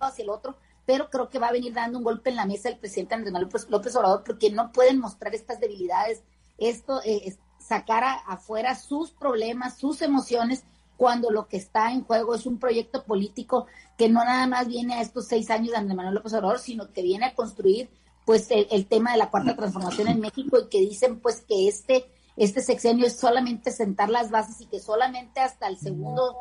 hacia 0.00 0.22
el 0.22 0.30
otro, 0.30 0.56
pero 0.84 1.10
creo 1.10 1.28
que 1.28 1.38
va 1.38 1.48
a 1.48 1.52
venir 1.52 1.72
dando 1.72 1.98
un 1.98 2.04
golpe 2.04 2.30
en 2.30 2.36
la 2.36 2.46
mesa 2.46 2.68
el 2.68 2.78
presidente 2.78 3.14
Andrés 3.14 3.32
Manuel 3.32 3.50
López 3.68 3.96
Obrador 3.96 4.22
porque 4.24 4.50
no 4.50 4.72
pueden 4.72 4.98
mostrar 4.98 5.34
estas 5.34 5.60
debilidades, 5.60 6.22
esto, 6.58 7.00
eh, 7.04 7.36
sacar 7.58 8.04
afuera 8.26 8.74
sus 8.74 9.10
problemas, 9.10 9.78
sus 9.78 10.02
emociones, 10.02 10.64
cuando 10.96 11.30
lo 11.30 11.48
que 11.48 11.56
está 11.56 11.92
en 11.92 12.04
juego 12.04 12.34
es 12.34 12.46
un 12.46 12.58
proyecto 12.58 13.04
político 13.04 13.66
que 13.96 14.08
no 14.08 14.24
nada 14.24 14.46
más 14.46 14.66
viene 14.68 14.94
a 14.94 15.02
estos 15.02 15.26
seis 15.26 15.50
años 15.50 15.70
de 15.70 15.76
Andrés 15.76 15.96
Manuel 15.96 16.14
López 16.14 16.32
Obrador, 16.34 16.58
sino 16.58 16.92
que 16.92 17.02
viene 17.02 17.26
a 17.26 17.34
construir 17.34 17.90
pues 18.24 18.48
el, 18.50 18.86
tema 18.86 19.12
de 19.12 19.18
la 19.18 19.30
cuarta 19.30 19.54
transformación 19.54 20.08
en 20.08 20.20
México 20.20 20.58
y 20.58 20.68
que 20.68 20.80
dicen 20.80 21.20
pues 21.20 21.42
que 21.42 21.68
este, 21.68 22.06
este 22.36 22.60
sexenio 22.60 23.06
es 23.06 23.16
solamente 23.16 23.70
sentar 23.70 24.10
las 24.10 24.30
bases 24.30 24.60
y 24.60 24.66
que 24.66 24.80
solamente 24.80 25.40
hasta 25.40 25.68
el 25.68 25.78
segundo 25.78 26.36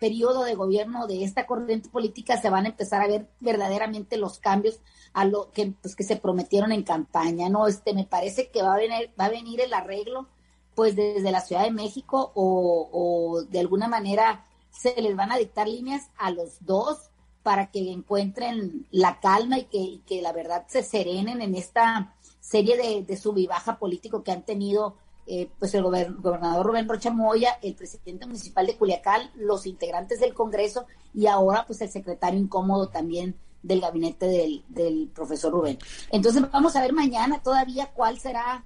periodo 0.00 0.44
de 0.44 0.54
gobierno 0.54 1.06
de 1.06 1.24
esta 1.24 1.46
corriente 1.46 1.90
política 1.90 2.40
se 2.40 2.50
van 2.50 2.64
a 2.64 2.68
empezar 2.68 3.02
a 3.02 3.06
ver 3.06 3.28
verdaderamente 3.40 4.16
los 4.16 4.38
cambios 4.38 4.80
a 5.12 5.24
lo 5.24 5.50
que 5.50 5.74
pues 5.80 5.94
que 5.94 6.04
se 6.04 6.16
prometieron 6.16 6.72
en 6.72 6.82
campaña, 6.82 7.48
¿no? 7.48 7.66
Este 7.66 7.94
me 7.94 8.04
parece 8.04 8.50
que 8.50 8.62
va 8.62 8.74
a 8.74 8.78
venir 8.78 9.10
va 9.18 9.26
a 9.26 9.30
venir 9.30 9.60
el 9.60 9.74
arreglo 9.74 10.26
pues 10.76 10.94
desde 10.94 11.32
la 11.32 11.40
Ciudad 11.40 11.64
de 11.64 11.72
México 11.72 12.30
o, 12.34 13.42
de 13.48 13.58
alguna 13.58 13.88
manera 13.88 14.46
se 14.70 14.94
les 15.00 15.16
van 15.16 15.32
a 15.32 15.38
dictar 15.38 15.66
líneas 15.66 16.10
a 16.18 16.30
los 16.30 16.64
dos 16.64 17.10
para 17.42 17.70
que 17.70 17.90
encuentren 17.90 18.86
la 18.90 19.18
calma 19.18 19.58
y 19.58 19.64
que, 19.64 20.00
que 20.06 20.20
la 20.20 20.32
verdad 20.32 20.66
se 20.68 20.82
serenen 20.82 21.40
en 21.40 21.54
esta 21.54 22.14
serie 22.40 22.76
de, 22.76 23.02
de 23.02 23.76
político 23.80 24.22
que 24.22 24.32
han 24.32 24.42
tenido 24.42 24.96
eh, 25.26 25.50
pues 25.58 25.74
el 25.74 25.82
gobernador 25.82 26.66
Rubén 26.66 26.88
Rocha 26.88 27.10
Moya, 27.10 27.58
el 27.62 27.74
presidente 27.74 28.26
municipal 28.26 28.66
de 28.66 28.76
Culiacán, 28.76 29.30
los 29.34 29.66
integrantes 29.66 30.20
del 30.20 30.34
Congreso 30.34 30.86
y 31.14 31.26
ahora 31.26 31.64
pues 31.66 31.80
el 31.80 31.88
secretario 31.88 32.38
incómodo 32.38 32.90
también 32.90 33.34
del 33.62 33.80
gabinete 33.80 34.26
del 34.68 35.10
profesor 35.14 35.52
Rubén. 35.52 35.78
Entonces 36.10 36.42
vamos 36.52 36.76
a 36.76 36.82
ver 36.82 36.92
mañana 36.92 37.42
todavía 37.42 37.90
cuál 37.94 38.18
será 38.18 38.64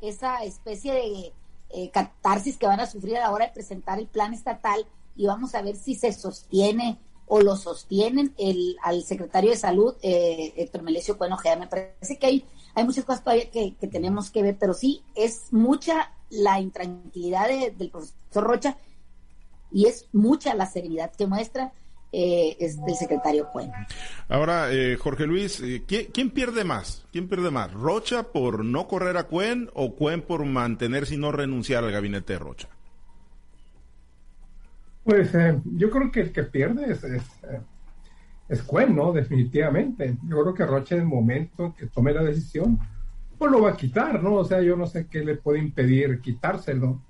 esa 0.00 0.42
especie 0.42 0.92
de 0.92 1.32
eh, 1.72 1.90
catarsis 1.90 2.56
que 2.56 2.66
van 2.66 2.80
a 2.80 2.86
sufrir 2.86 3.16
a 3.16 3.20
la 3.20 3.30
hora 3.30 3.46
de 3.46 3.52
presentar 3.52 3.98
el 3.98 4.06
plan 4.06 4.34
estatal 4.34 4.86
y 5.16 5.26
vamos 5.26 5.54
a 5.54 5.62
ver 5.62 5.76
si 5.76 5.94
se 5.94 6.12
sostiene 6.12 6.98
o 7.26 7.40
lo 7.40 7.56
sostienen 7.56 8.34
el, 8.38 8.76
al 8.82 9.04
secretario 9.04 9.50
de 9.50 9.56
salud, 9.56 9.94
eh, 10.02 10.52
Héctor 10.56 10.82
Melesio 10.82 11.16
Bueno 11.16 11.38
Me 11.58 11.66
parece 11.66 12.18
que 12.18 12.26
hay, 12.26 12.44
hay 12.74 12.84
muchas 12.84 13.04
cosas 13.04 13.22
todavía 13.22 13.50
que, 13.50 13.74
que 13.76 13.86
tenemos 13.88 14.30
que 14.30 14.42
ver, 14.42 14.56
pero 14.58 14.74
sí 14.74 15.02
es 15.14 15.52
mucha 15.52 16.12
la 16.30 16.60
intranquilidad 16.60 17.48
del 17.48 17.90
profesor 17.90 18.44
Rocha 18.44 18.76
y 19.70 19.86
es 19.86 20.06
mucha 20.12 20.54
la 20.54 20.66
serenidad 20.66 21.12
que 21.12 21.26
muestra 21.26 21.72
eh, 22.14 22.58
es 22.60 22.76
del 22.84 22.94
secretario 22.94 23.48
Cuen. 23.50 23.72
Ahora, 24.28 24.70
eh, 24.70 24.96
Jorge 24.96 25.26
Luis, 25.26 25.62
eh, 25.62 25.82
¿quién, 25.86 26.30
pierde 26.30 26.62
más? 26.62 27.06
¿Quién 27.10 27.26
pierde 27.26 27.50
más? 27.50 27.72
¿Rocha 27.72 28.24
por 28.24 28.66
no 28.66 28.86
correr 28.86 29.16
a 29.16 29.24
Cuen 29.24 29.70
o 29.72 29.94
Cuen 29.96 30.20
por 30.20 30.44
mantenerse 30.44 31.14
y 31.14 31.18
no 31.18 31.32
renunciar 31.32 31.84
al 31.84 31.90
gabinete 31.90 32.34
de 32.34 32.38
Rocha? 32.38 32.68
Pues 35.04 35.32
yo 35.64 35.90
creo 35.90 36.12
que 36.12 36.20
el 36.20 36.32
que 36.32 36.42
pierde 36.42 36.92
es, 36.92 37.02
es, 38.48 38.62
Cuen, 38.62 38.94
¿no? 38.94 39.12
Definitivamente. 39.12 40.18
Yo 40.28 40.42
creo 40.42 40.54
que 40.54 40.66
Rocha 40.66 40.96
en 40.96 41.00
el 41.00 41.06
momento 41.06 41.74
que 41.78 41.86
tome 41.86 42.12
la 42.12 42.22
decisión, 42.22 42.78
pues 43.38 43.50
lo 43.50 43.62
va 43.62 43.70
a 43.70 43.76
quitar, 43.76 44.22
¿no? 44.22 44.34
O 44.34 44.44
sea, 44.44 44.60
yo 44.60 44.76
no 44.76 44.86
sé 44.86 45.06
qué 45.06 45.24
le 45.24 45.36
puede 45.36 45.60
impedir 45.60 46.20
quitárselo 46.20 47.00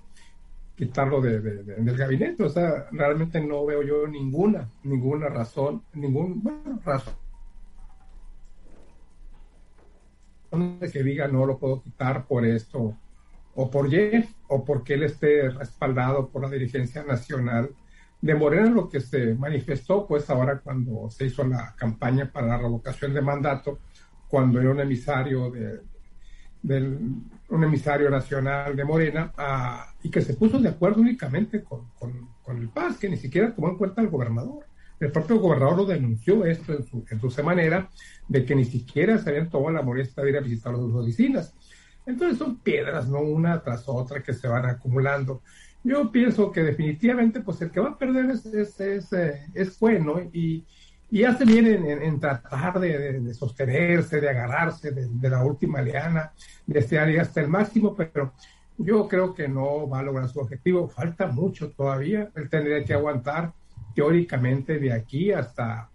quitarlo 0.76 1.20
de, 1.20 1.40
del 1.40 1.96
gabinete. 1.96 2.42
O 2.44 2.48
sea, 2.48 2.88
realmente 2.92 3.40
no 3.40 3.64
veo 3.66 3.82
yo 3.82 4.06
ninguna, 4.06 4.68
ninguna 4.84 5.28
razón, 5.28 5.82
ningún, 5.94 6.42
bueno, 6.42 6.80
razón 6.84 7.14
que 10.92 11.02
diga 11.02 11.28
no 11.28 11.46
lo 11.46 11.58
puedo 11.58 11.82
quitar 11.82 12.26
por 12.26 12.44
esto 12.44 12.94
o 13.54 13.70
por 13.70 13.92
Y 13.92 14.24
o 14.48 14.64
porque 14.64 14.94
él 14.94 15.04
esté 15.04 15.48
respaldado 15.50 16.28
por 16.28 16.42
la 16.42 16.50
dirigencia 16.50 17.02
nacional 17.04 17.70
de 18.20 18.34
Morena, 18.34 18.70
lo 18.70 18.88
que 18.88 19.00
se 19.00 19.34
manifestó 19.34 20.06
pues 20.06 20.28
ahora 20.30 20.60
cuando 20.60 21.10
se 21.10 21.26
hizo 21.26 21.44
la 21.44 21.74
campaña 21.76 22.30
para 22.30 22.46
la 22.46 22.58
revocación 22.58 23.12
de 23.14 23.20
mandato, 23.20 23.80
cuando 24.28 24.60
era 24.60 24.70
un 24.70 24.80
emisario 24.80 25.50
de, 25.50 25.80
del 26.62 26.98
un 27.48 27.64
emisario 27.64 28.08
nacional 28.08 28.74
de 28.74 28.84
Morena 28.84 29.32
y 30.02 30.10
que 30.10 30.22
se 30.22 30.34
puso 30.34 30.58
de 30.58 30.70
acuerdo 30.70 31.02
únicamente 31.02 31.62
con, 31.62 31.88
con, 31.98 32.30
el 32.58 32.68
PAS, 32.68 32.98
que 32.98 33.08
ni 33.08 33.16
siquiera 33.16 33.54
tomó 33.54 33.68
en 33.68 33.76
cuenta 33.76 34.00
al 34.00 34.08
gobernador. 34.08 34.66
El 35.00 35.10
propio 35.10 35.38
gobernador 35.38 35.78
lo 35.78 35.84
denunció 35.86 36.44
esto 36.44 36.74
en 36.74 36.84
su, 36.84 37.04
en 37.10 37.20
su 37.20 37.42
manera, 37.42 37.88
de 38.28 38.44
que 38.44 38.54
ni 38.54 38.64
siquiera 38.64 39.18
se 39.18 39.30
habían 39.30 39.50
tomado 39.50 39.72
la 39.72 39.82
molestia 39.82 40.22
de 40.22 40.30
ir 40.30 40.36
a 40.36 40.40
visitar 40.40 40.74
sus 40.76 40.94
oficinas. 40.94 41.54
Entonces 42.06 42.38
son 42.38 42.58
piedras, 42.58 43.08
¿no? 43.08 43.20
Una 43.20 43.62
tras 43.62 43.88
otra 43.88 44.22
que 44.22 44.34
se 44.34 44.48
van 44.48 44.66
acumulando. 44.66 45.42
Yo 45.84 46.12
pienso 46.12 46.52
que 46.52 46.62
definitivamente, 46.62 47.40
pues 47.40 47.60
el 47.62 47.70
que 47.70 47.80
va 47.80 47.90
a 47.90 47.98
perder 47.98 48.30
es, 48.30 48.46
es, 48.46 48.80
es, 48.80 49.12
eh, 49.12 49.40
es 49.54 49.78
bueno 49.78 50.20
y, 50.32 50.64
y 51.12 51.24
hace 51.24 51.44
bien 51.44 51.66
en, 51.66 52.18
tratar 52.18 52.80
de, 52.80 53.34
sostenerse, 53.34 54.18
de 54.18 54.30
agarrarse 54.30 54.92
de, 54.92 55.28
la 55.28 55.44
última 55.44 55.82
liana, 55.82 56.32
de 56.66 56.78
estar 56.78 57.06
hasta 57.20 57.42
el 57.42 57.48
máximo, 57.48 57.94
pero 57.94 58.32
yo 58.78 59.06
creo 59.06 59.34
que 59.34 59.46
no 59.46 59.86
va 59.86 59.98
a 59.98 60.02
lograr 60.02 60.26
su 60.30 60.40
objetivo. 60.40 60.88
Falta 60.88 61.26
mucho 61.26 61.70
todavía. 61.70 62.30
Él 62.34 62.48
tendría 62.48 62.82
que 62.82 62.94
aguantar 62.94 63.52
teóricamente 63.94 64.78
de 64.78 64.90
aquí 64.90 65.32
hasta, 65.32 65.90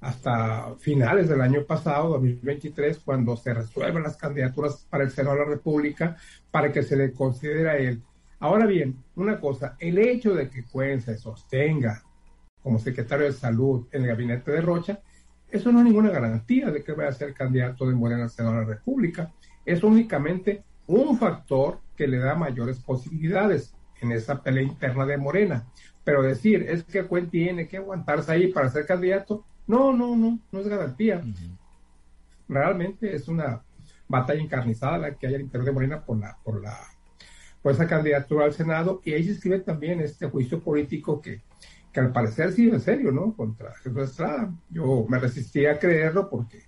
hasta 0.00 0.74
finales 0.78 1.28
del 1.28 1.42
año 1.42 1.64
pasado, 1.64 2.08
2023, 2.12 3.00
cuando 3.00 3.36
se 3.36 3.52
resuelvan 3.52 4.04
las 4.04 4.16
candidaturas 4.16 4.86
para 4.88 5.04
el 5.04 5.10
Senado 5.10 5.36
de 5.36 5.42
la 5.42 5.50
República, 5.50 6.16
para 6.50 6.72
que 6.72 6.82
se 6.82 6.96
le 6.96 7.12
considere 7.12 7.68
a 7.68 7.76
él. 7.76 8.02
Ahora 8.38 8.64
bien, 8.64 9.04
una 9.16 9.38
cosa, 9.38 9.76
el 9.78 9.98
hecho 9.98 10.34
de 10.34 10.48
que 10.48 10.64
Cuen 10.64 11.02
se 11.02 11.18
sostenga 11.18 12.05
como 12.66 12.80
secretario 12.80 13.26
de 13.26 13.32
salud 13.32 13.86
en 13.92 14.02
el 14.02 14.08
gabinete 14.08 14.50
de 14.50 14.60
Rocha, 14.60 14.98
eso 15.48 15.70
no 15.70 15.78
es 15.78 15.84
ninguna 15.84 16.10
garantía 16.10 16.68
de 16.72 16.82
que 16.82 16.94
vaya 16.94 17.10
a 17.10 17.12
ser 17.12 17.32
candidato 17.32 17.86
de 17.86 17.94
Morena 17.94 18.24
al 18.24 18.30
Senado 18.30 18.56
de 18.56 18.62
la 18.62 18.66
República. 18.66 19.32
Es 19.64 19.84
únicamente 19.84 20.64
un 20.88 21.16
factor 21.16 21.78
que 21.96 22.08
le 22.08 22.18
da 22.18 22.34
mayores 22.34 22.80
posibilidades 22.80 23.72
en 24.00 24.10
esa 24.10 24.42
pelea 24.42 24.64
interna 24.64 25.06
de 25.06 25.16
Morena. 25.16 25.64
Pero 26.02 26.22
decir, 26.22 26.66
es 26.68 26.82
que 26.82 27.04
Cuen 27.04 27.30
tiene 27.30 27.68
que 27.68 27.76
aguantarse 27.76 28.32
ahí 28.32 28.48
para 28.48 28.68
ser 28.68 28.84
candidato, 28.84 29.44
no, 29.68 29.92
no, 29.92 30.16
no, 30.16 30.40
no 30.50 30.58
es 30.58 30.66
garantía. 30.66 31.22
Realmente 32.48 33.14
es 33.14 33.28
una 33.28 33.62
batalla 34.08 34.42
encarnizada 34.42 34.98
la 34.98 35.14
que 35.14 35.28
hay 35.28 35.36
al 35.36 35.42
interior 35.42 35.66
de 35.66 35.72
Morena 35.72 36.04
por 36.04 36.18
la, 36.18 36.36
por 36.42 36.60
la, 36.60 36.76
por 37.62 37.70
esa 37.70 37.86
candidatura 37.86 38.44
al 38.44 38.54
Senado, 38.54 39.02
y 39.04 39.12
ahí 39.12 39.22
se 39.22 39.32
escribe 39.34 39.60
también 39.60 40.00
este 40.00 40.26
juicio 40.26 40.58
político 40.58 41.20
que, 41.20 41.42
que 41.96 42.00
al 42.00 42.12
parecer 42.12 42.52
sido 42.52 42.74
en 42.74 42.80
serio, 42.82 43.10
¿no? 43.10 43.34
Contra 43.34 43.72
Jesús 43.76 44.10
Estrada. 44.10 44.52
Yo 44.68 45.06
me 45.08 45.18
resistía 45.18 45.72
a 45.72 45.78
creerlo 45.78 46.28
porque, 46.28 46.60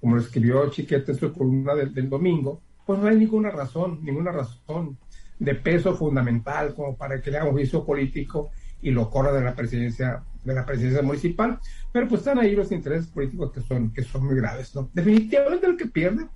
como 0.00 0.16
lo 0.16 0.22
escribió 0.22 0.70
Chiquete 0.70 1.12
en 1.12 1.18
su 1.18 1.30
columna 1.34 1.74
del, 1.74 1.92
del 1.92 2.08
domingo, 2.08 2.62
pues 2.86 2.98
no 2.98 3.06
hay 3.06 3.18
ninguna 3.18 3.50
razón, 3.50 3.98
ninguna 4.02 4.32
razón 4.32 4.96
de 5.38 5.54
peso 5.54 5.94
fundamental 5.94 6.74
como 6.74 6.96
para 6.96 7.20
que 7.20 7.30
le 7.30 7.36
haga 7.36 7.48
un 7.48 7.56
juicio 7.56 7.84
político 7.84 8.52
y 8.80 8.90
lo 8.90 9.10
corra 9.10 9.34
de 9.34 9.42
la 9.42 9.54
presidencia 9.54 10.24
de 10.42 10.54
la 10.54 10.64
presidencia 10.64 11.02
municipal, 11.02 11.60
pero 11.92 12.08
pues 12.08 12.22
están 12.22 12.38
ahí 12.38 12.56
los 12.56 12.72
intereses 12.72 13.08
políticos 13.08 13.52
que 13.52 13.60
son 13.60 13.92
que 13.92 14.02
son 14.02 14.24
muy 14.24 14.36
graves, 14.36 14.74
¿no? 14.74 14.88
Definitivamente 14.94 15.66
el 15.66 15.76
que 15.76 15.88
pierde 15.88 16.26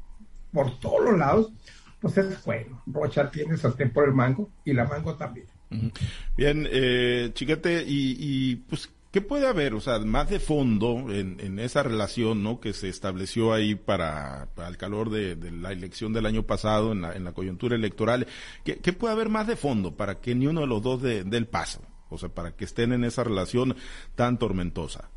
por 0.52 0.78
todos 0.80 1.02
los 1.02 1.18
lados, 1.18 1.50
pues 1.98 2.18
es 2.18 2.44
bueno. 2.44 2.82
Rocha 2.84 3.30
tiene 3.30 3.52
el 3.52 3.58
sartén 3.58 3.90
por 3.90 4.04
el 4.04 4.12
mango 4.12 4.50
y 4.66 4.74
la 4.74 4.84
mango 4.84 5.14
también. 5.14 5.46
Bien, 6.36 6.68
eh, 6.70 7.30
Chiquete, 7.34 7.84
y, 7.86 8.16
y 8.18 8.56
pues 8.56 8.88
¿Qué 9.14 9.20
puede 9.20 9.46
haber, 9.46 9.74
o 9.74 9.80
sea, 9.80 10.00
más 10.00 10.28
de 10.28 10.40
fondo 10.40 11.08
en, 11.08 11.38
en 11.38 11.60
esa 11.60 11.84
relación, 11.84 12.42
¿no? 12.42 12.58
Que 12.58 12.72
se 12.72 12.88
estableció 12.88 13.52
ahí 13.52 13.76
para, 13.76 14.48
para 14.56 14.66
el 14.66 14.76
calor 14.76 15.08
de, 15.08 15.36
de, 15.36 15.52
la 15.52 15.70
elección 15.70 16.12
del 16.12 16.26
año 16.26 16.42
pasado, 16.42 16.90
en 16.90 17.02
la, 17.02 17.12
en 17.14 17.22
la 17.22 17.30
coyuntura 17.30 17.76
electoral. 17.76 18.26
¿Qué, 18.64 18.78
¿Qué, 18.78 18.92
puede 18.92 19.12
haber 19.14 19.28
más 19.28 19.46
de 19.46 19.54
fondo 19.54 19.94
para 19.94 20.20
que 20.20 20.34
ni 20.34 20.48
uno 20.48 20.62
de 20.62 20.66
los 20.66 20.82
dos 20.82 21.00
dé 21.00 21.20
el 21.30 21.46
paso? 21.46 21.80
O 22.10 22.18
sea, 22.18 22.28
para 22.28 22.56
que 22.56 22.64
estén 22.64 22.92
en 22.92 23.04
esa 23.04 23.22
relación 23.22 23.76
tan 24.16 24.36
tormentosa. 24.36 25.08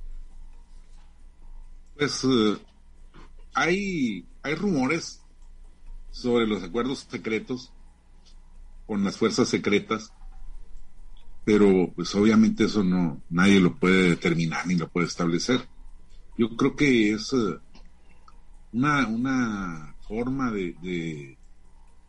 Pues 1.98 2.24
uh, 2.24 2.60
hay, 3.56 4.28
hay 4.44 4.54
rumores 4.54 5.24
sobre 6.12 6.46
los 6.46 6.62
acuerdos 6.62 7.08
secretos 7.10 7.74
con 8.86 9.04
las 9.04 9.18
fuerzas 9.18 9.50
secretas 9.50 10.14
pero 11.48 11.94
pues 11.96 12.14
obviamente 12.14 12.66
eso 12.66 12.84
no, 12.84 13.22
nadie 13.30 13.62
lo 13.62 13.74
puede 13.74 14.10
determinar 14.10 14.68
ni 14.68 14.76
lo 14.76 14.90
puede 14.90 15.08
establecer. 15.08 15.66
Yo 16.38 16.50
creo 16.58 16.76
que 16.76 17.14
es 17.14 17.32
eh, 17.32 17.58
una, 18.74 19.08
una 19.08 19.96
forma 20.06 20.52
de, 20.52 20.76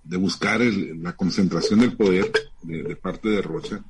de, 0.02 0.16
buscar 0.16 0.60
la 0.60 1.14
concentración 1.14 1.78
del 1.78 1.96
poder 1.96 2.32
de, 2.62 2.96
parte 2.96 3.28
de 3.28 3.40
Rocha, 3.40 3.80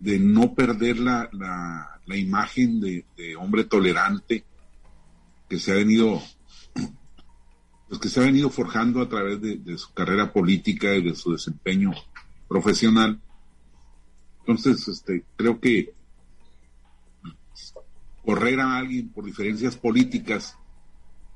de 0.00 0.18
no 0.18 0.52
perder 0.52 0.98
la, 0.98 1.30
la, 1.32 2.16
imagen 2.16 2.80
de, 2.80 3.04
hombre 3.38 3.66
tolerante 3.66 4.42
que 5.48 5.60
se 5.60 5.70
ha 5.70 5.74
venido 5.76 6.20
pues 7.88 8.00
que 8.00 8.08
se 8.08 8.18
ha 8.18 8.24
venido 8.24 8.50
forjando 8.50 9.00
a 9.00 9.08
través 9.08 9.40
de, 9.40 9.78
su 9.78 9.94
carrera 9.94 10.32
política 10.32 10.92
y 10.96 11.04
de 11.04 11.14
su 11.14 11.30
desempeño 11.30 11.92
profesional 12.48 13.20
entonces, 14.46 14.86
este, 14.86 15.24
creo 15.34 15.58
que 15.58 15.92
correr 18.24 18.60
a 18.60 18.76
alguien 18.78 19.08
por 19.08 19.24
diferencias 19.24 19.76
políticas 19.76 20.56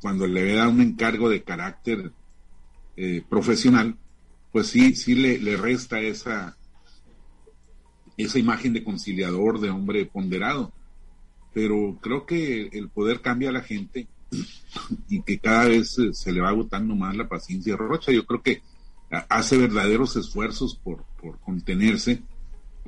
cuando 0.01 0.29
le 0.29 0.55
da 0.55 0.69
un 0.69 0.81
encargo 0.81 1.29
de 1.29 1.43
carácter 1.43 2.13
eh, 2.97 3.25
profesional, 3.29 3.97
pues 4.53 4.69
sí, 4.69 4.95
sí 4.95 5.17
le, 5.17 5.57
resta 5.57 6.01
esa, 6.01 6.57
esa 8.17 8.39
imagen 8.39 8.75
de 8.75 8.85
conciliador, 8.85 9.59
de 9.59 9.71
hombre 9.71 10.07
ponderado. 10.07 10.73
Pero 11.53 11.99
creo 12.01 12.27
que 12.27 12.69
el 12.69 12.91
poder 12.91 13.23
cambia 13.23 13.49
a 13.49 13.55
la 13.55 13.63
gente 13.63 14.07
y 15.09 15.23
que 15.23 15.41
cada 15.41 15.65
vez 15.65 15.97
se, 16.13 16.33
le 16.33 16.41
va 16.41 16.51
agotando 16.51 16.95
más 16.95 17.17
la 17.17 17.29
paciencia 17.29 17.77
Rocha. 17.77 18.13
Yo 18.13 18.25
creo 18.25 18.41
que 18.41 18.63
hace 19.29 19.59
verdaderos 19.59 20.15
esfuerzos 20.15 20.77
por, 20.77 21.05
por 21.21 21.41
contenerse 21.41 22.23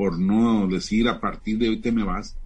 por 0.02 0.18
no 0.18 0.66
decir 0.66 1.08
a 1.08 1.20
partir 1.20 1.58
de 1.58 1.68
hoy 1.68 1.76
te 1.76 1.92
me 1.92 2.02
vas. 2.02 2.36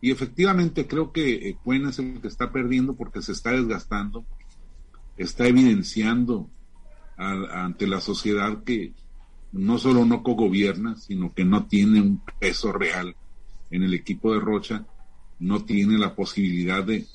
Y 0.00 0.10
efectivamente 0.10 0.88
creo 0.88 1.12
que 1.12 1.56
Cuen 1.62 1.86
es 1.86 2.00
el 2.00 2.20
que 2.20 2.26
está 2.26 2.50
perdiendo 2.50 2.96
porque 2.96 3.22
se 3.22 3.30
está 3.30 3.52
desgastando, 3.52 4.24
está 5.16 5.46
evidenciando 5.46 6.50
ante 7.16 7.86
la 7.86 8.00
sociedad 8.00 8.64
que 8.64 8.92
no 9.52 9.78
solo 9.78 10.04
no 10.04 10.24
cogobierna, 10.24 10.96
sino 10.96 11.32
que 11.32 11.44
no 11.44 11.68
tiene 11.68 12.00
un 12.00 12.22
peso 12.40 12.72
real 12.72 13.14
en 13.70 13.84
el 13.84 13.94
equipo 13.94 14.32
de 14.32 14.40
Rocha, 14.40 14.84
no 15.38 15.64
tiene 15.64 15.96
la 15.96 16.16
posibilidad 16.16 16.82
de, 16.82 17.06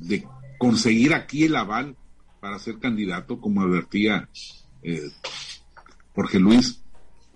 de 0.00 0.26
conseguir 0.58 1.14
aquí 1.14 1.44
el 1.44 1.54
aval 1.54 1.96
para 2.40 2.58
ser 2.58 2.80
candidato, 2.80 3.40
como 3.40 3.62
advertía 3.62 4.28
eh, 4.82 5.08
Jorge 6.16 6.40
Luis, 6.40 6.82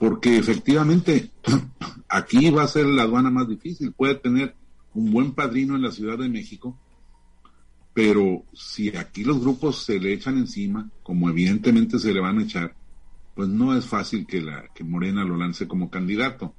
porque 0.05 0.37
efectivamente 0.37 1.31
aquí 2.11 2.51
va 2.51 2.65
a 2.65 2.69
ser 2.69 2.85
la 2.85 3.05
aduana 3.05 3.31
más 3.31 3.49
difícil. 3.49 3.93
Puede 3.93 4.17
tener 4.17 4.55
un 4.93 5.11
buen 5.11 5.33
padrino 5.33 5.77
en 5.77 5.81
la 5.81 5.93
Ciudad 5.93 6.19
de 6.19 6.29
México, 6.29 6.79
pero 7.95 8.45
si 8.53 8.95
aquí 8.95 9.25
los 9.25 9.41
grupos 9.41 9.83
se 9.83 9.99
le 9.99 10.13
echan 10.13 10.37
encima, 10.37 10.91
como 11.03 11.31
evidentemente 11.31 11.99
se 11.99 12.13
le 12.13 12.21
van 12.21 12.39
a 12.39 12.43
echar, 12.43 12.77
pues 13.35 13.49
no 13.49 13.75
es 13.75 13.87
fácil 13.87 14.27
que 14.27 14.43
la 14.43 14.69
que 14.75 14.85
Morena 14.85 15.25
lo 15.25 15.39
lance 15.39 15.67
como 15.67 15.89
candidato. 15.89 16.55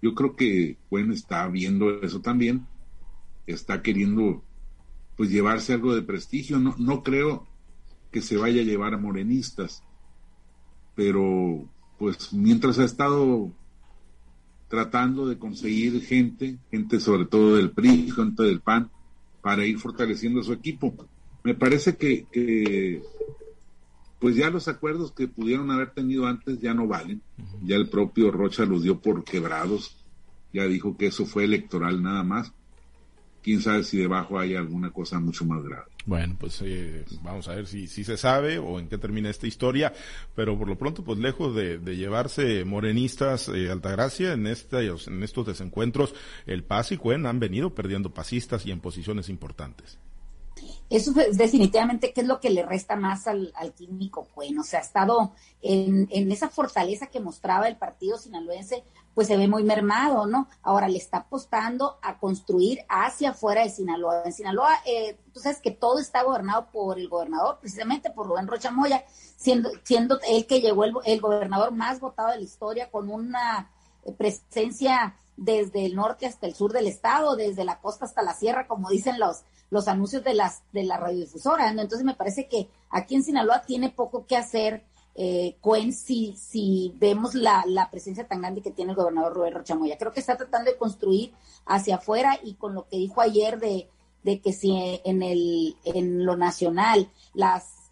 Yo 0.00 0.14
creo 0.14 0.34
que 0.34 0.78
Cuen 0.88 1.12
está 1.12 1.46
viendo 1.48 2.00
eso 2.00 2.22
también, 2.22 2.66
está 3.46 3.82
queriendo 3.82 4.42
pues 5.18 5.28
llevarse 5.28 5.74
algo 5.74 5.94
de 5.94 6.00
prestigio. 6.00 6.58
No, 6.58 6.74
no 6.78 7.02
creo 7.02 7.46
que 8.10 8.22
se 8.22 8.38
vaya 8.38 8.62
a 8.62 8.64
llevar 8.64 8.94
a 8.94 8.98
morenistas, 8.98 9.82
pero 10.94 11.68
pues 12.00 12.32
mientras 12.32 12.78
ha 12.78 12.84
estado 12.84 13.52
tratando 14.68 15.28
de 15.28 15.36
conseguir 15.36 16.00
gente, 16.00 16.56
gente 16.70 16.98
sobre 16.98 17.26
todo 17.26 17.56
del 17.56 17.72
PRI, 17.72 18.10
gente 18.10 18.42
del 18.42 18.60
PAN, 18.60 18.90
para 19.42 19.66
ir 19.66 19.78
fortaleciendo 19.78 20.42
su 20.42 20.54
equipo. 20.54 20.94
Me 21.44 21.54
parece 21.54 21.98
que, 21.98 23.02
pues 24.18 24.34
ya 24.34 24.48
los 24.48 24.66
acuerdos 24.66 25.12
que 25.12 25.28
pudieron 25.28 25.70
haber 25.70 25.90
tenido 25.90 26.26
antes 26.26 26.58
ya 26.58 26.72
no 26.72 26.86
valen. 26.86 27.20
Ya 27.62 27.76
el 27.76 27.90
propio 27.90 28.30
Rocha 28.30 28.64
los 28.64 28.82
dio 28.82 28.98
por 28.98 29.22
quebrados. 29.22 29.94
Ya 30.54 30.64
dijo 30.64 30.96
que 30.96 31.08
eso 31.08 31.26
fue 31.26 31.44
electoral 31.44 32.02
nada 32.02 32.24
más 32.24 32.50
quién 33.42 33.60
sabe 33.60 33.84
si 33.84 33.98
debajo 33.98 34.38
hay 34.38 34.54
alguna 34.54 34.90
cosa 34.90 35.18
mucho 35.18 35.44
más 35.44 35.62
grave. 35.62 35.84
Bueno, 36.06 36.36
pues 36.38 36.60
eh, 36.62 37.04
vamos 37.22 37.48
a 37.48 37.54
ver 37.54 37.66
si, 37.66 37.86
se 37.86 38.16
sabe 38.16 38.58
o 38.58 38.78
en 38.78 38.88
qué 38.88 38.98
termina 38.98 39.28
esta 39.28 39.46
historia, 39.46 39.92
pero 40.34 40.58
por 40.58 40.68
lo 40.68 40.78
pronto, 40.78 41.04
pues 41.04 41.18
lejos 41.18 41.54
de, 41.54 41.78
llevarse 41.96 42.64
morenistas 42.64 43.48
eh, 43.48 43.70
Altagracia 43.70 44.32
en, 44.32 44.46
estos, 44.46 45.08
en 45.08 45.22
estos 45.22 45.46
desencuentros, 45.46 46.14
el 46.46 46.64
Paz 46.64 46.92
y 46.92 46.96
Cuen 46.96 47.26
han 47.26 47.38
venido 47.38 47.74
perdiendo 47.74 48.14
pasistas 48.14 48.64
y 48.66 48.70
en 48.70 48.80
posiciones 48.80 49.28
importantes. 49.28 49.98
Eso 50.88 51.12
es 51.20 51.36
definitivamente 51.36 52.12
qué 52.12 52.22
es 52.22 52.26
lo 52.26 52.40
que 52.40 52.50
le 52.50 52.64
resta 52.64 52.96
más 52.96 53.28
al, 53.28 53.52
al 53.54 53.72
químico 53.72 54.26
bueno. 54.34 54.62
O 54.62 54.64
sea, 54.64 54.80
ha 54.80 54.82
estado 54.82 55.32
en, 55.62 56.08
en, 56.10 56.32
esa 56.32 56.48
fortaleza 56.48 57.06
que 57.06 57.20
mostraba 57.20 57.68
el 57.68 57.76
partido 57.76 58.18
sinaloense, 58.18 58.82
pues 59.14 59.28
se 59.28 59.36
ve 59.36 59.46
muy 59.46 59.62
mermado, 59.62 60.26
¿no? 60.26 60.48
Ahora 60.62 60.88
le 60.88 60.98
está 60.98 61.18
apostando 61.18 61.98
a 62.02 62.18
construir 62.18 62.80
hacia 62.88 63.30
afuera 63.30 63.62
de 63.62 63.70
Sinaloa. 63.70 64.22
En 64.24 64.32
Sinaloa, 64.32 64.78
eh, 64.84 65.16
tú 65.32 65.40
sabes 65.40 65.60
que 65.60 65.70
todo 65.70 66.00
está 66.00 66.22
gobernado 66.22 66.70
por 66.72 66.98
el 66.98 67.08
gobernador, 67.08 67.58
precisamente 67.60 68.10
por 68.10 68.26
Rubén 68.26 68.48
Rocha 68.48 68.70
Moya, 68.70 69.04
siendo, 69.36 69.70
siendo 69.84 70.18
él 70.28 70.46
que 70.46 70.60
llegó 70.60 70.84
el, 70.84 70.94
el 71.04 71.20
gobernador 71.20 71.70
más 71.72 72.00
votado 72.00 72.30
de 72.30 72.38
la 72.38 72.42
historia 72.42 72.90
con 72.90 73.10
una 73.10 73.70
presencia 74.18 75.14
desde 75.40 75.86
el 75.86 75.96
norte 75.96 76.26
hasta 76.26 76.46
el 76.46 76.54
sur 76.54 76.70
del 76.72 76.86
estado, 76.86 77.34
desde 77.34 77.64
la 77.64 77.80
costa 77.80 78.04
hasta 78.04 78.22
la 78.22 78.34
sierra, 78.34 78.68
como 78.68 78.90
dicen 78.90 79.18
los, 79.18 79.38
los 79.70 79.88
anuncios 79.88 80.22
de 80.22 80.34
las 80.34 80.62
de 80.72 80.84
la 80.84 80.98
radiodifusora. 80.98 81.70
Entonces 81.70 82.04
me 82.04 82.14
parece 82.14 82.46
que 82.46 82.68
aquí 82.90 83.14
en 83.14 83.24
Sinaloa 83.24 83.62
tiene 83.62 83.88
poco 83.88 84.26
que 84.26 84.36
hacer 84.36 84.84
eh, 85.14 85.56
Cuen 85.62 85.94
si, 85.94 86.36
si 86.36 86.94
vemos 86.96 87.34
la, 87.34 87.64
la, 87.66 87.90
presencia 87.90 88.28
tan 88.28 88.42
grande 88.42 88.60
que 88.60 88.70
tiene 88.70 88.92
el 88.92 88.96
gobernador 88.96 89.32
Rubén 89.32 89.54
Rochamoya. 89.54 89.96
Creo 89.96 90.12
que 90.12 90.20
está 90.20 90.36
tratando 90.36 90.70
de 90.70 90.76
construir 90.76 91.32
hacia 91.64 91.96
afuera 91.96 92.38
y 92.44 92.54
con 92.54 92.74
lo 92.74 92.86
que 92.86 92.98
dijo 92.98 93.22
ayer 93.22 93.58
de, 93.58 93.88
de 94.22 94.40
que 94.40 94.52
si 94.52 95.00
en, 95.04 95.22
el, 95.22 95.74
en 95.84 96.24
lo 96.26 96.36
nacional 96.36 97.10
las 97.32 97.90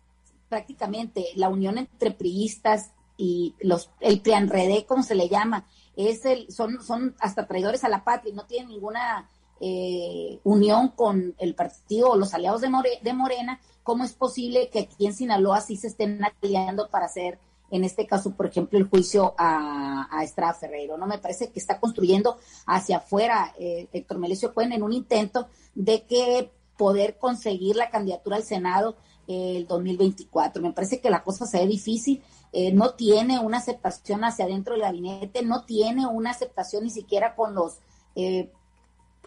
prácticamente 0.50 1.26
la 1.34 1.48
unión 1.48 1.78
entre 1.78 2.10
priistas 2.10 2.92
y 3.16 3.54
los 3.60 3.90
el 4.00 4.20
PRIANREDE, 4.20 4.86
como 4.86 5.02
se 5.02 5.14
le 5.14 5.28
llama, 5.28 5.66
es 5.98 6.24
el, 6.24 6.50
son, 6.52 6.80
son 6.80 7.16
hasta 7.18 7.46
traidores 7.48 7.82
a 7.82 7.88
la 7.88 8.04
patria 8.04 8.32
y 8.32 8.36
no 8.36 8.46
tienen 8.46 8.68
ninguna 8.68 9.28
eh, 9.60 10.38
unión 10.44 10.90
con 10.90 11.34
el 11.38 11.56
partido 11.56 12.10
o 12.10 12.16
los 12.16 12.32
aliados 12.32 12.60
de, 12.60 12.70
de 13.02 13.12
Morena, 13.12 13.60
¿cómo 13.82 14.04
es 14.04 14.12
posible 14.12 14.70
que 14.70 14.80
aquí 14.80 15.06
en 15.06 15.14
Sinaloa 15.14 15.60
sí 15.60 15.76
se 15.76 15.88
estén 15.88 16.20
aliando 16.40 16.88
para 16.88 17.06
hacer, 17.06 17.40
en 17.72 17.82
este 17.82 18.06
caso, 18.06 18.36
por 18.36 18.46
ejemplo, 18.46 18.78
el 18.78 18.88
juicio 18.88 19.34
a, 19.36 20.06
a 20.16 20.22
Estrada 20.22 20.54
Ferreiro? 20.54 20.96
No 20.96 21.06
me 21.06 21.18
parece 21.18 21.50
que 21.50 21.58
está 21.58 21.80
construyendo 21.80 22.38
hacia 22.66 22.98
afuera 22.98 23.52
eh, 23.58 23.88
Héctor 23.92 24.18
Melesio 24.18 24.54
Cuen 24.54 24.72
en 24.72 24.84
un 24.84 24.92
intento 24.92 25.48
de 25.74 26.04
que 26.04 26.52
poder 26.76 27.18
conseguir 27.18 27.74
la 27.74 27.90
candidatura 27.90 28.36
al 28.36 28.44
Senado 28.44 28.96
eh, 29.26 29.56
el 29.56 29.66
2024. 29.66 30.62
Me 30.62 30.72
parece 30.72 31.00
que 31.00 31.10
la 31.10 31.24
cosa 31.24 31.44
se 31.44 31.58
ve 31.58 31.66
difícil 31.66 32.22
eh, 32.52 32.72
no 32.72 32.94
tiene 32.94 33.38
una 33.38 33.58
aceptación 33.58 34.24
hacia 34.24 34.46
adentro 34.46 34.74
del 34.74 34.82
gabinete, 34.82 35.42
no 35.42 35.64
tiene 35.64 36.06
una 36.06 36.30
aceptación 36.30 36.84
ni 36.84 36.90
siquiera 36.90 37.34
con 37.34 37.54
los 37.54 37.78
eh, 38.14 38.50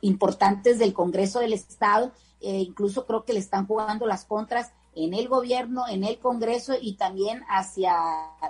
importantes 0.01 0.79
del 0.79 0.93
Congreso 0.93 1.39
del 1.39 1.53
Estado, 1.53 2.11
eh, 2.39 2.57
incluso 2.59 3.05
creo 3.05 3.23
que 3.23 3.33
le 3.33 3.39
están 3.39 3.67
jugando 3.67 4.07
las 4.07 4.25
contras 4.25 4.71
en 4.93 5.13
el 5.13 5.27
gobierno, 5.29 5.87
en 5.87 6.03
el 6.03 6.19
Congreso 6.19 6.73
y 6.79 6.95
también 6.95 7.43
hacia 7.47 7.95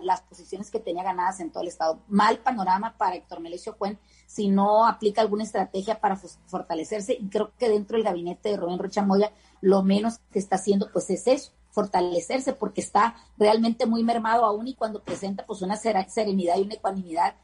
las 0.02 0.22
posiciones 0.22 0.72
que 0.72 0.80
tenía 0.80 1.04
ganadas 1.04 1.40
en 1.40 1.52
todo 1.52 1.62
el 1.62 1.70
Estado. 1.70 2.00
Mal 2.08 2.40
panorama 2.40 2.96
para 2.98 3.16
Héctor 3.16 3.42
Melesio 3.42 3.78
Cuen 3.78 4.00
si 4.26 4.48
no 4.48 4.88
aplica 4.88 5.22
alguna 5.22 5.44
estrategia 5.44 6.00
para 6.00 6.16
fortalecerse 6.16 7.18
y 7.20 7.28
creo 7.28 7.52
que 7.60 7.70
dentro 7.70 7.98
del 7.98 8.06
gabinete 8.06 8.50
de 8.50 8.58
Rubén 8.58 8.80
Rocha 8.80 9.04
Moya 9.04 9.32
lo 9.60 9.84
menos 9.84 10.20
que 10.32 10.40
está 10.40 10.56
haciendo 10.56 10.90
pues 10.92 11.10
es 11.10 11.28
eso, 11.28 11.52
fortalecerse 11.72 12.54
porque 12.54 12.82
está 12.82 13.16
realmente 13.38 13.86
muy 13.86 14.04
mermado 14.04 14.46
aún 14.46 14.68
y 14.68 14.76
cuando 14.76 15.04
presenta 15.04 15.46
pues 15.46 15.62
una 15.62 15.76
serenidad 15.76 16.58
y 16.58 16.62
una 16.62 16.76
ecuanimidad 16.76 17.36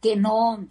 que 0.00 0.16
no 0.16 0.66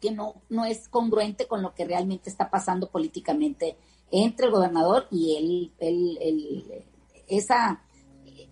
que 0.00 0.10
no, 0.10 0.42
no 0.48 0.64
es 0.64 0.88
congruente 0.88 1.46
con 1.46 1.62
lo 1.62 1.74
que 1.74 1.84
realmente 1.84 2.28
está 2.28 2.50
pasando 2.50 2.90
políticamente 2.90 3.76
entre 4.10 4.46
el 4.46 4.52
gobernador 4.52 5.08
y 5.10 5.36
el, 5.36 5.72
el, 5.78 6.18
el 6.20 6.84
esa, 7.26 7.82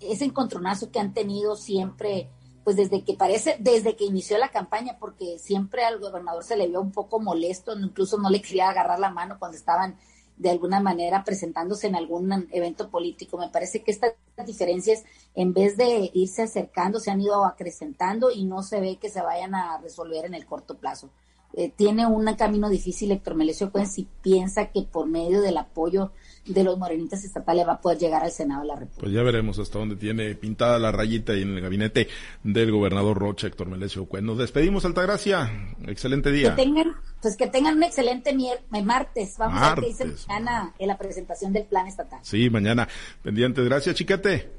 ese 0.00 0.24
encontronazo 0.24 0.90
que 0.90 0.98
han 0.98 1.14
tenido 1.14 1.56
siempre, 1.56 2.30
pues 2.64 2.76
desde 2.76 3.04
que 3.04 3.14
parece, 3.14 3.56
desde 3.60 3.94
que 3.94 4.04
inició 4.04 4.38
la 4.38 4.50
campaña, 4.50 4.96
porque 4.98 5.38
siempre 5.38 5.84
al 5.84 6.00
gobernador 6.00 6.42
se 6.44 6.56
le 6.56 6.66
vio 6.66 6.80
un 6.80 6.92
poco 6.92 7.20
molesto, 7.20 7.78
incluso 7.78 8.18
no 8.18 8.30
le 8.30 8.42
quería 8.42 8.70
agarrar 8.70 8.98
la 8.98 9.10
mano 9.10 9.36
cuando 9.38 9.56
estaban 9.56 9.96
de 10.36 10.50
alguna 10.50 10.80
manera 10.80 11.24
presentándose 11.24 11.86
en 11.86 11.96
algún 11.96 12.48
evento 12.50 12.88
político. 12.90 13.38
Me 13.38 13.48
parece 13.48 13.82
que 13.82 13.92
estas 13.92 14.14
diferencias, 14.46 15.04
en 15.34 15.52
vez 15.52 15.76
de 15.76 16.10
irse 16.14 16.42
acercando, 16.42 17.00
se 17.00 17.10
han 17.10 17.20
ido 17.20 17.44
acrecentando 17.44 18.30
y 18.30 18.44
no 18.44 18.62
se 18.62 18.80
ve 18.80 18.98
que 19.00 19.10
se 19.10 19.22
vayan 19.22 19.54
a 19.54 19.78
resolver 19.78 20.24
en 20.24 20.34
el 20.34 20.46
corto 20.46 20.76
plazo. 20.76 21.10
Eh, 21.56 21.70
tiene 21.74 22.04
un 22.04 22.24
camino 22.34 22.68
difícil 22.68 23.12
Héctor 23.12 23.36
Melesio 23.36 23.70
Cuen 23.70 23.86
si 23.86 24.08
piensa 24.22 24.72
que 24.72 24.82
por 24.82 25.06
medio 25.06 25.40
del 25.40 25.56
apoyo 25.56 26.10
de 26.44 26.64
los 26.64 26.76
morenitas 26.76 27.24
estatales 27.24 27.66
va 27.66 27.74
a 27.74 27.80
poder 27.80 27.98
llegar 27.98 28.24
al 28.24 28.32
Senado 28.32 28.62
de 28.62 28.66
la 28.66 28.74
República. 28.74 29.00
Pues 29.00 29.12
ya 29.12 29.22
veremos 29.22 29.60
hasta 29.60 29.78
dónde 29.78 29.94
tiene 29.94 30.34
pintada 30.34 30.80
la 30.80 30.90
rayita 30.90 31.32
y 31.34 31.42
en 31.42 31.54
el 31.56 31.60
gabinete 31.60 32.08
del 32.42 32.72
gobernador 32.72 33.16
Rocha, 33.16 33.46
Héctor 33.46 33.68
Melesio 33.68 34.06
Cuen. 34.06 34.26
Nos 34.26 34.38
despedimos, 34.38 34.84
Altagracia. 34.84 35.48
Excelente 35.86 36.32
día. 36.32 36.56
Que 36.56 36.62
tengan, 36.64 36.96
pues 37.24 37.36
que 37.38 37.46
tengan 37.46 37.78
un 37.78 37.82
excelente 37.82 38.36
martes. 38.84 39.38
Vamos 39.38 39.62
a 39.62 39.74
ver 39.74 39.84
qué 39.84 39.86
dice 39.86 40.04
mañana 40.28 40.74
en 40.78 40.88
la 40.88 40.98
presentación 40.98 41.54
del 41.54 41.64
plan 41.64 41.86
estatal. 41.86 42.18
Sí, 42.22 42.50
mañana. 42.50 42.86
Pendientes. 43.22 43.64
Gracias, 43.64 43.96
Chiquete. 43.96 44.50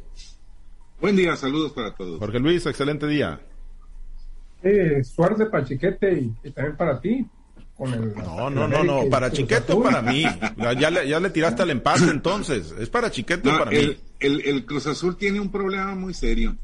Buen 0.99 1.15
día, 1.15 1.35
saludos 1.35 1.73
para 1.73 1.93
todos. 1.93 2.17
Jorge 2.17 2.39
Luis, 2.39 2.65
excelente 2.65 3.05
día 3.05 3.39
eh, 4.63 5.03
suerte 5.03 5.45
para 5.45 5.63
Chiquete 5.63 6.31
y, 6.43 6.49
también 6.49 6.75
para 6.75 6.99
ti. 6.99 7.23
Con 7.77 7.93
el, 7.93 8.15
no, 8.15 8.49
no, 8.49 8.67
no, 8.67 8.83
no, 8.83 9.09
para 9.11 9.29
Chiquete 9.31 9.73
o 9.73 9.83
para 9.83 10.01
mí. 10.01 10.25
Ya 10.79 10.89
le, 10.89 11.07
ya 11.07 11.19
le 11.19 11.29
tiraste 11.29 11.61
al 11.61 11.69
empate 11.69 12.05
entonces. 12.09 12.73
¿Es 12.79 12.89
para 12.89 13.11
Chiquete 13.11 13.47
o 13.47 13.59
para 13.59 13.69
el, 13.69 13.89
mí? 13.89 13.97
El, 14.19 14.41
el 14.41 14.65
Cruz 14.65 14.87
Azul 14.87 15.17
tiene 15.17 15.39
un 15.39 15.51
problema 15.51 15.93
muy 15.93 16.15
serio. 16.15 16.55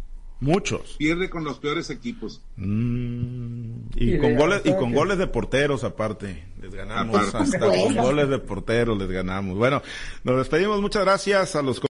Muchos. 0.41 0.95
Pierde 0.97 1.29
con 1.29 1.43
los 1.43 1.59
peores 1.59 1.91
equipos. 1.91 2.41
Mm, 2.57 3.89
y, 3.95 4.17
con 4.17 4.35
goles 4.35 4.61
y 4.65 4.73
con 4.73 4.91
goles 4.91 5.19
de 5.19 5.27
porteros 5.27 5.83
aparte. 5.83 6.45
Les 6.59 6.73
ganamos 6.73 7.33
hasta 7.33 7.59
con 7.59 7.95
goles 7.95 8.27
de 8.27 8.39
porteros 8.39 8.97
les 8.97 9.09
ganamos. 9.09 9.55
Bueno, 9.55 9.83
nos 10.23 10.37
despedimos. 10.37 10.81
Muchas 10.81 11.03
gracias 11.03 11.55
a 11.55 11.61
los 11.61 11.79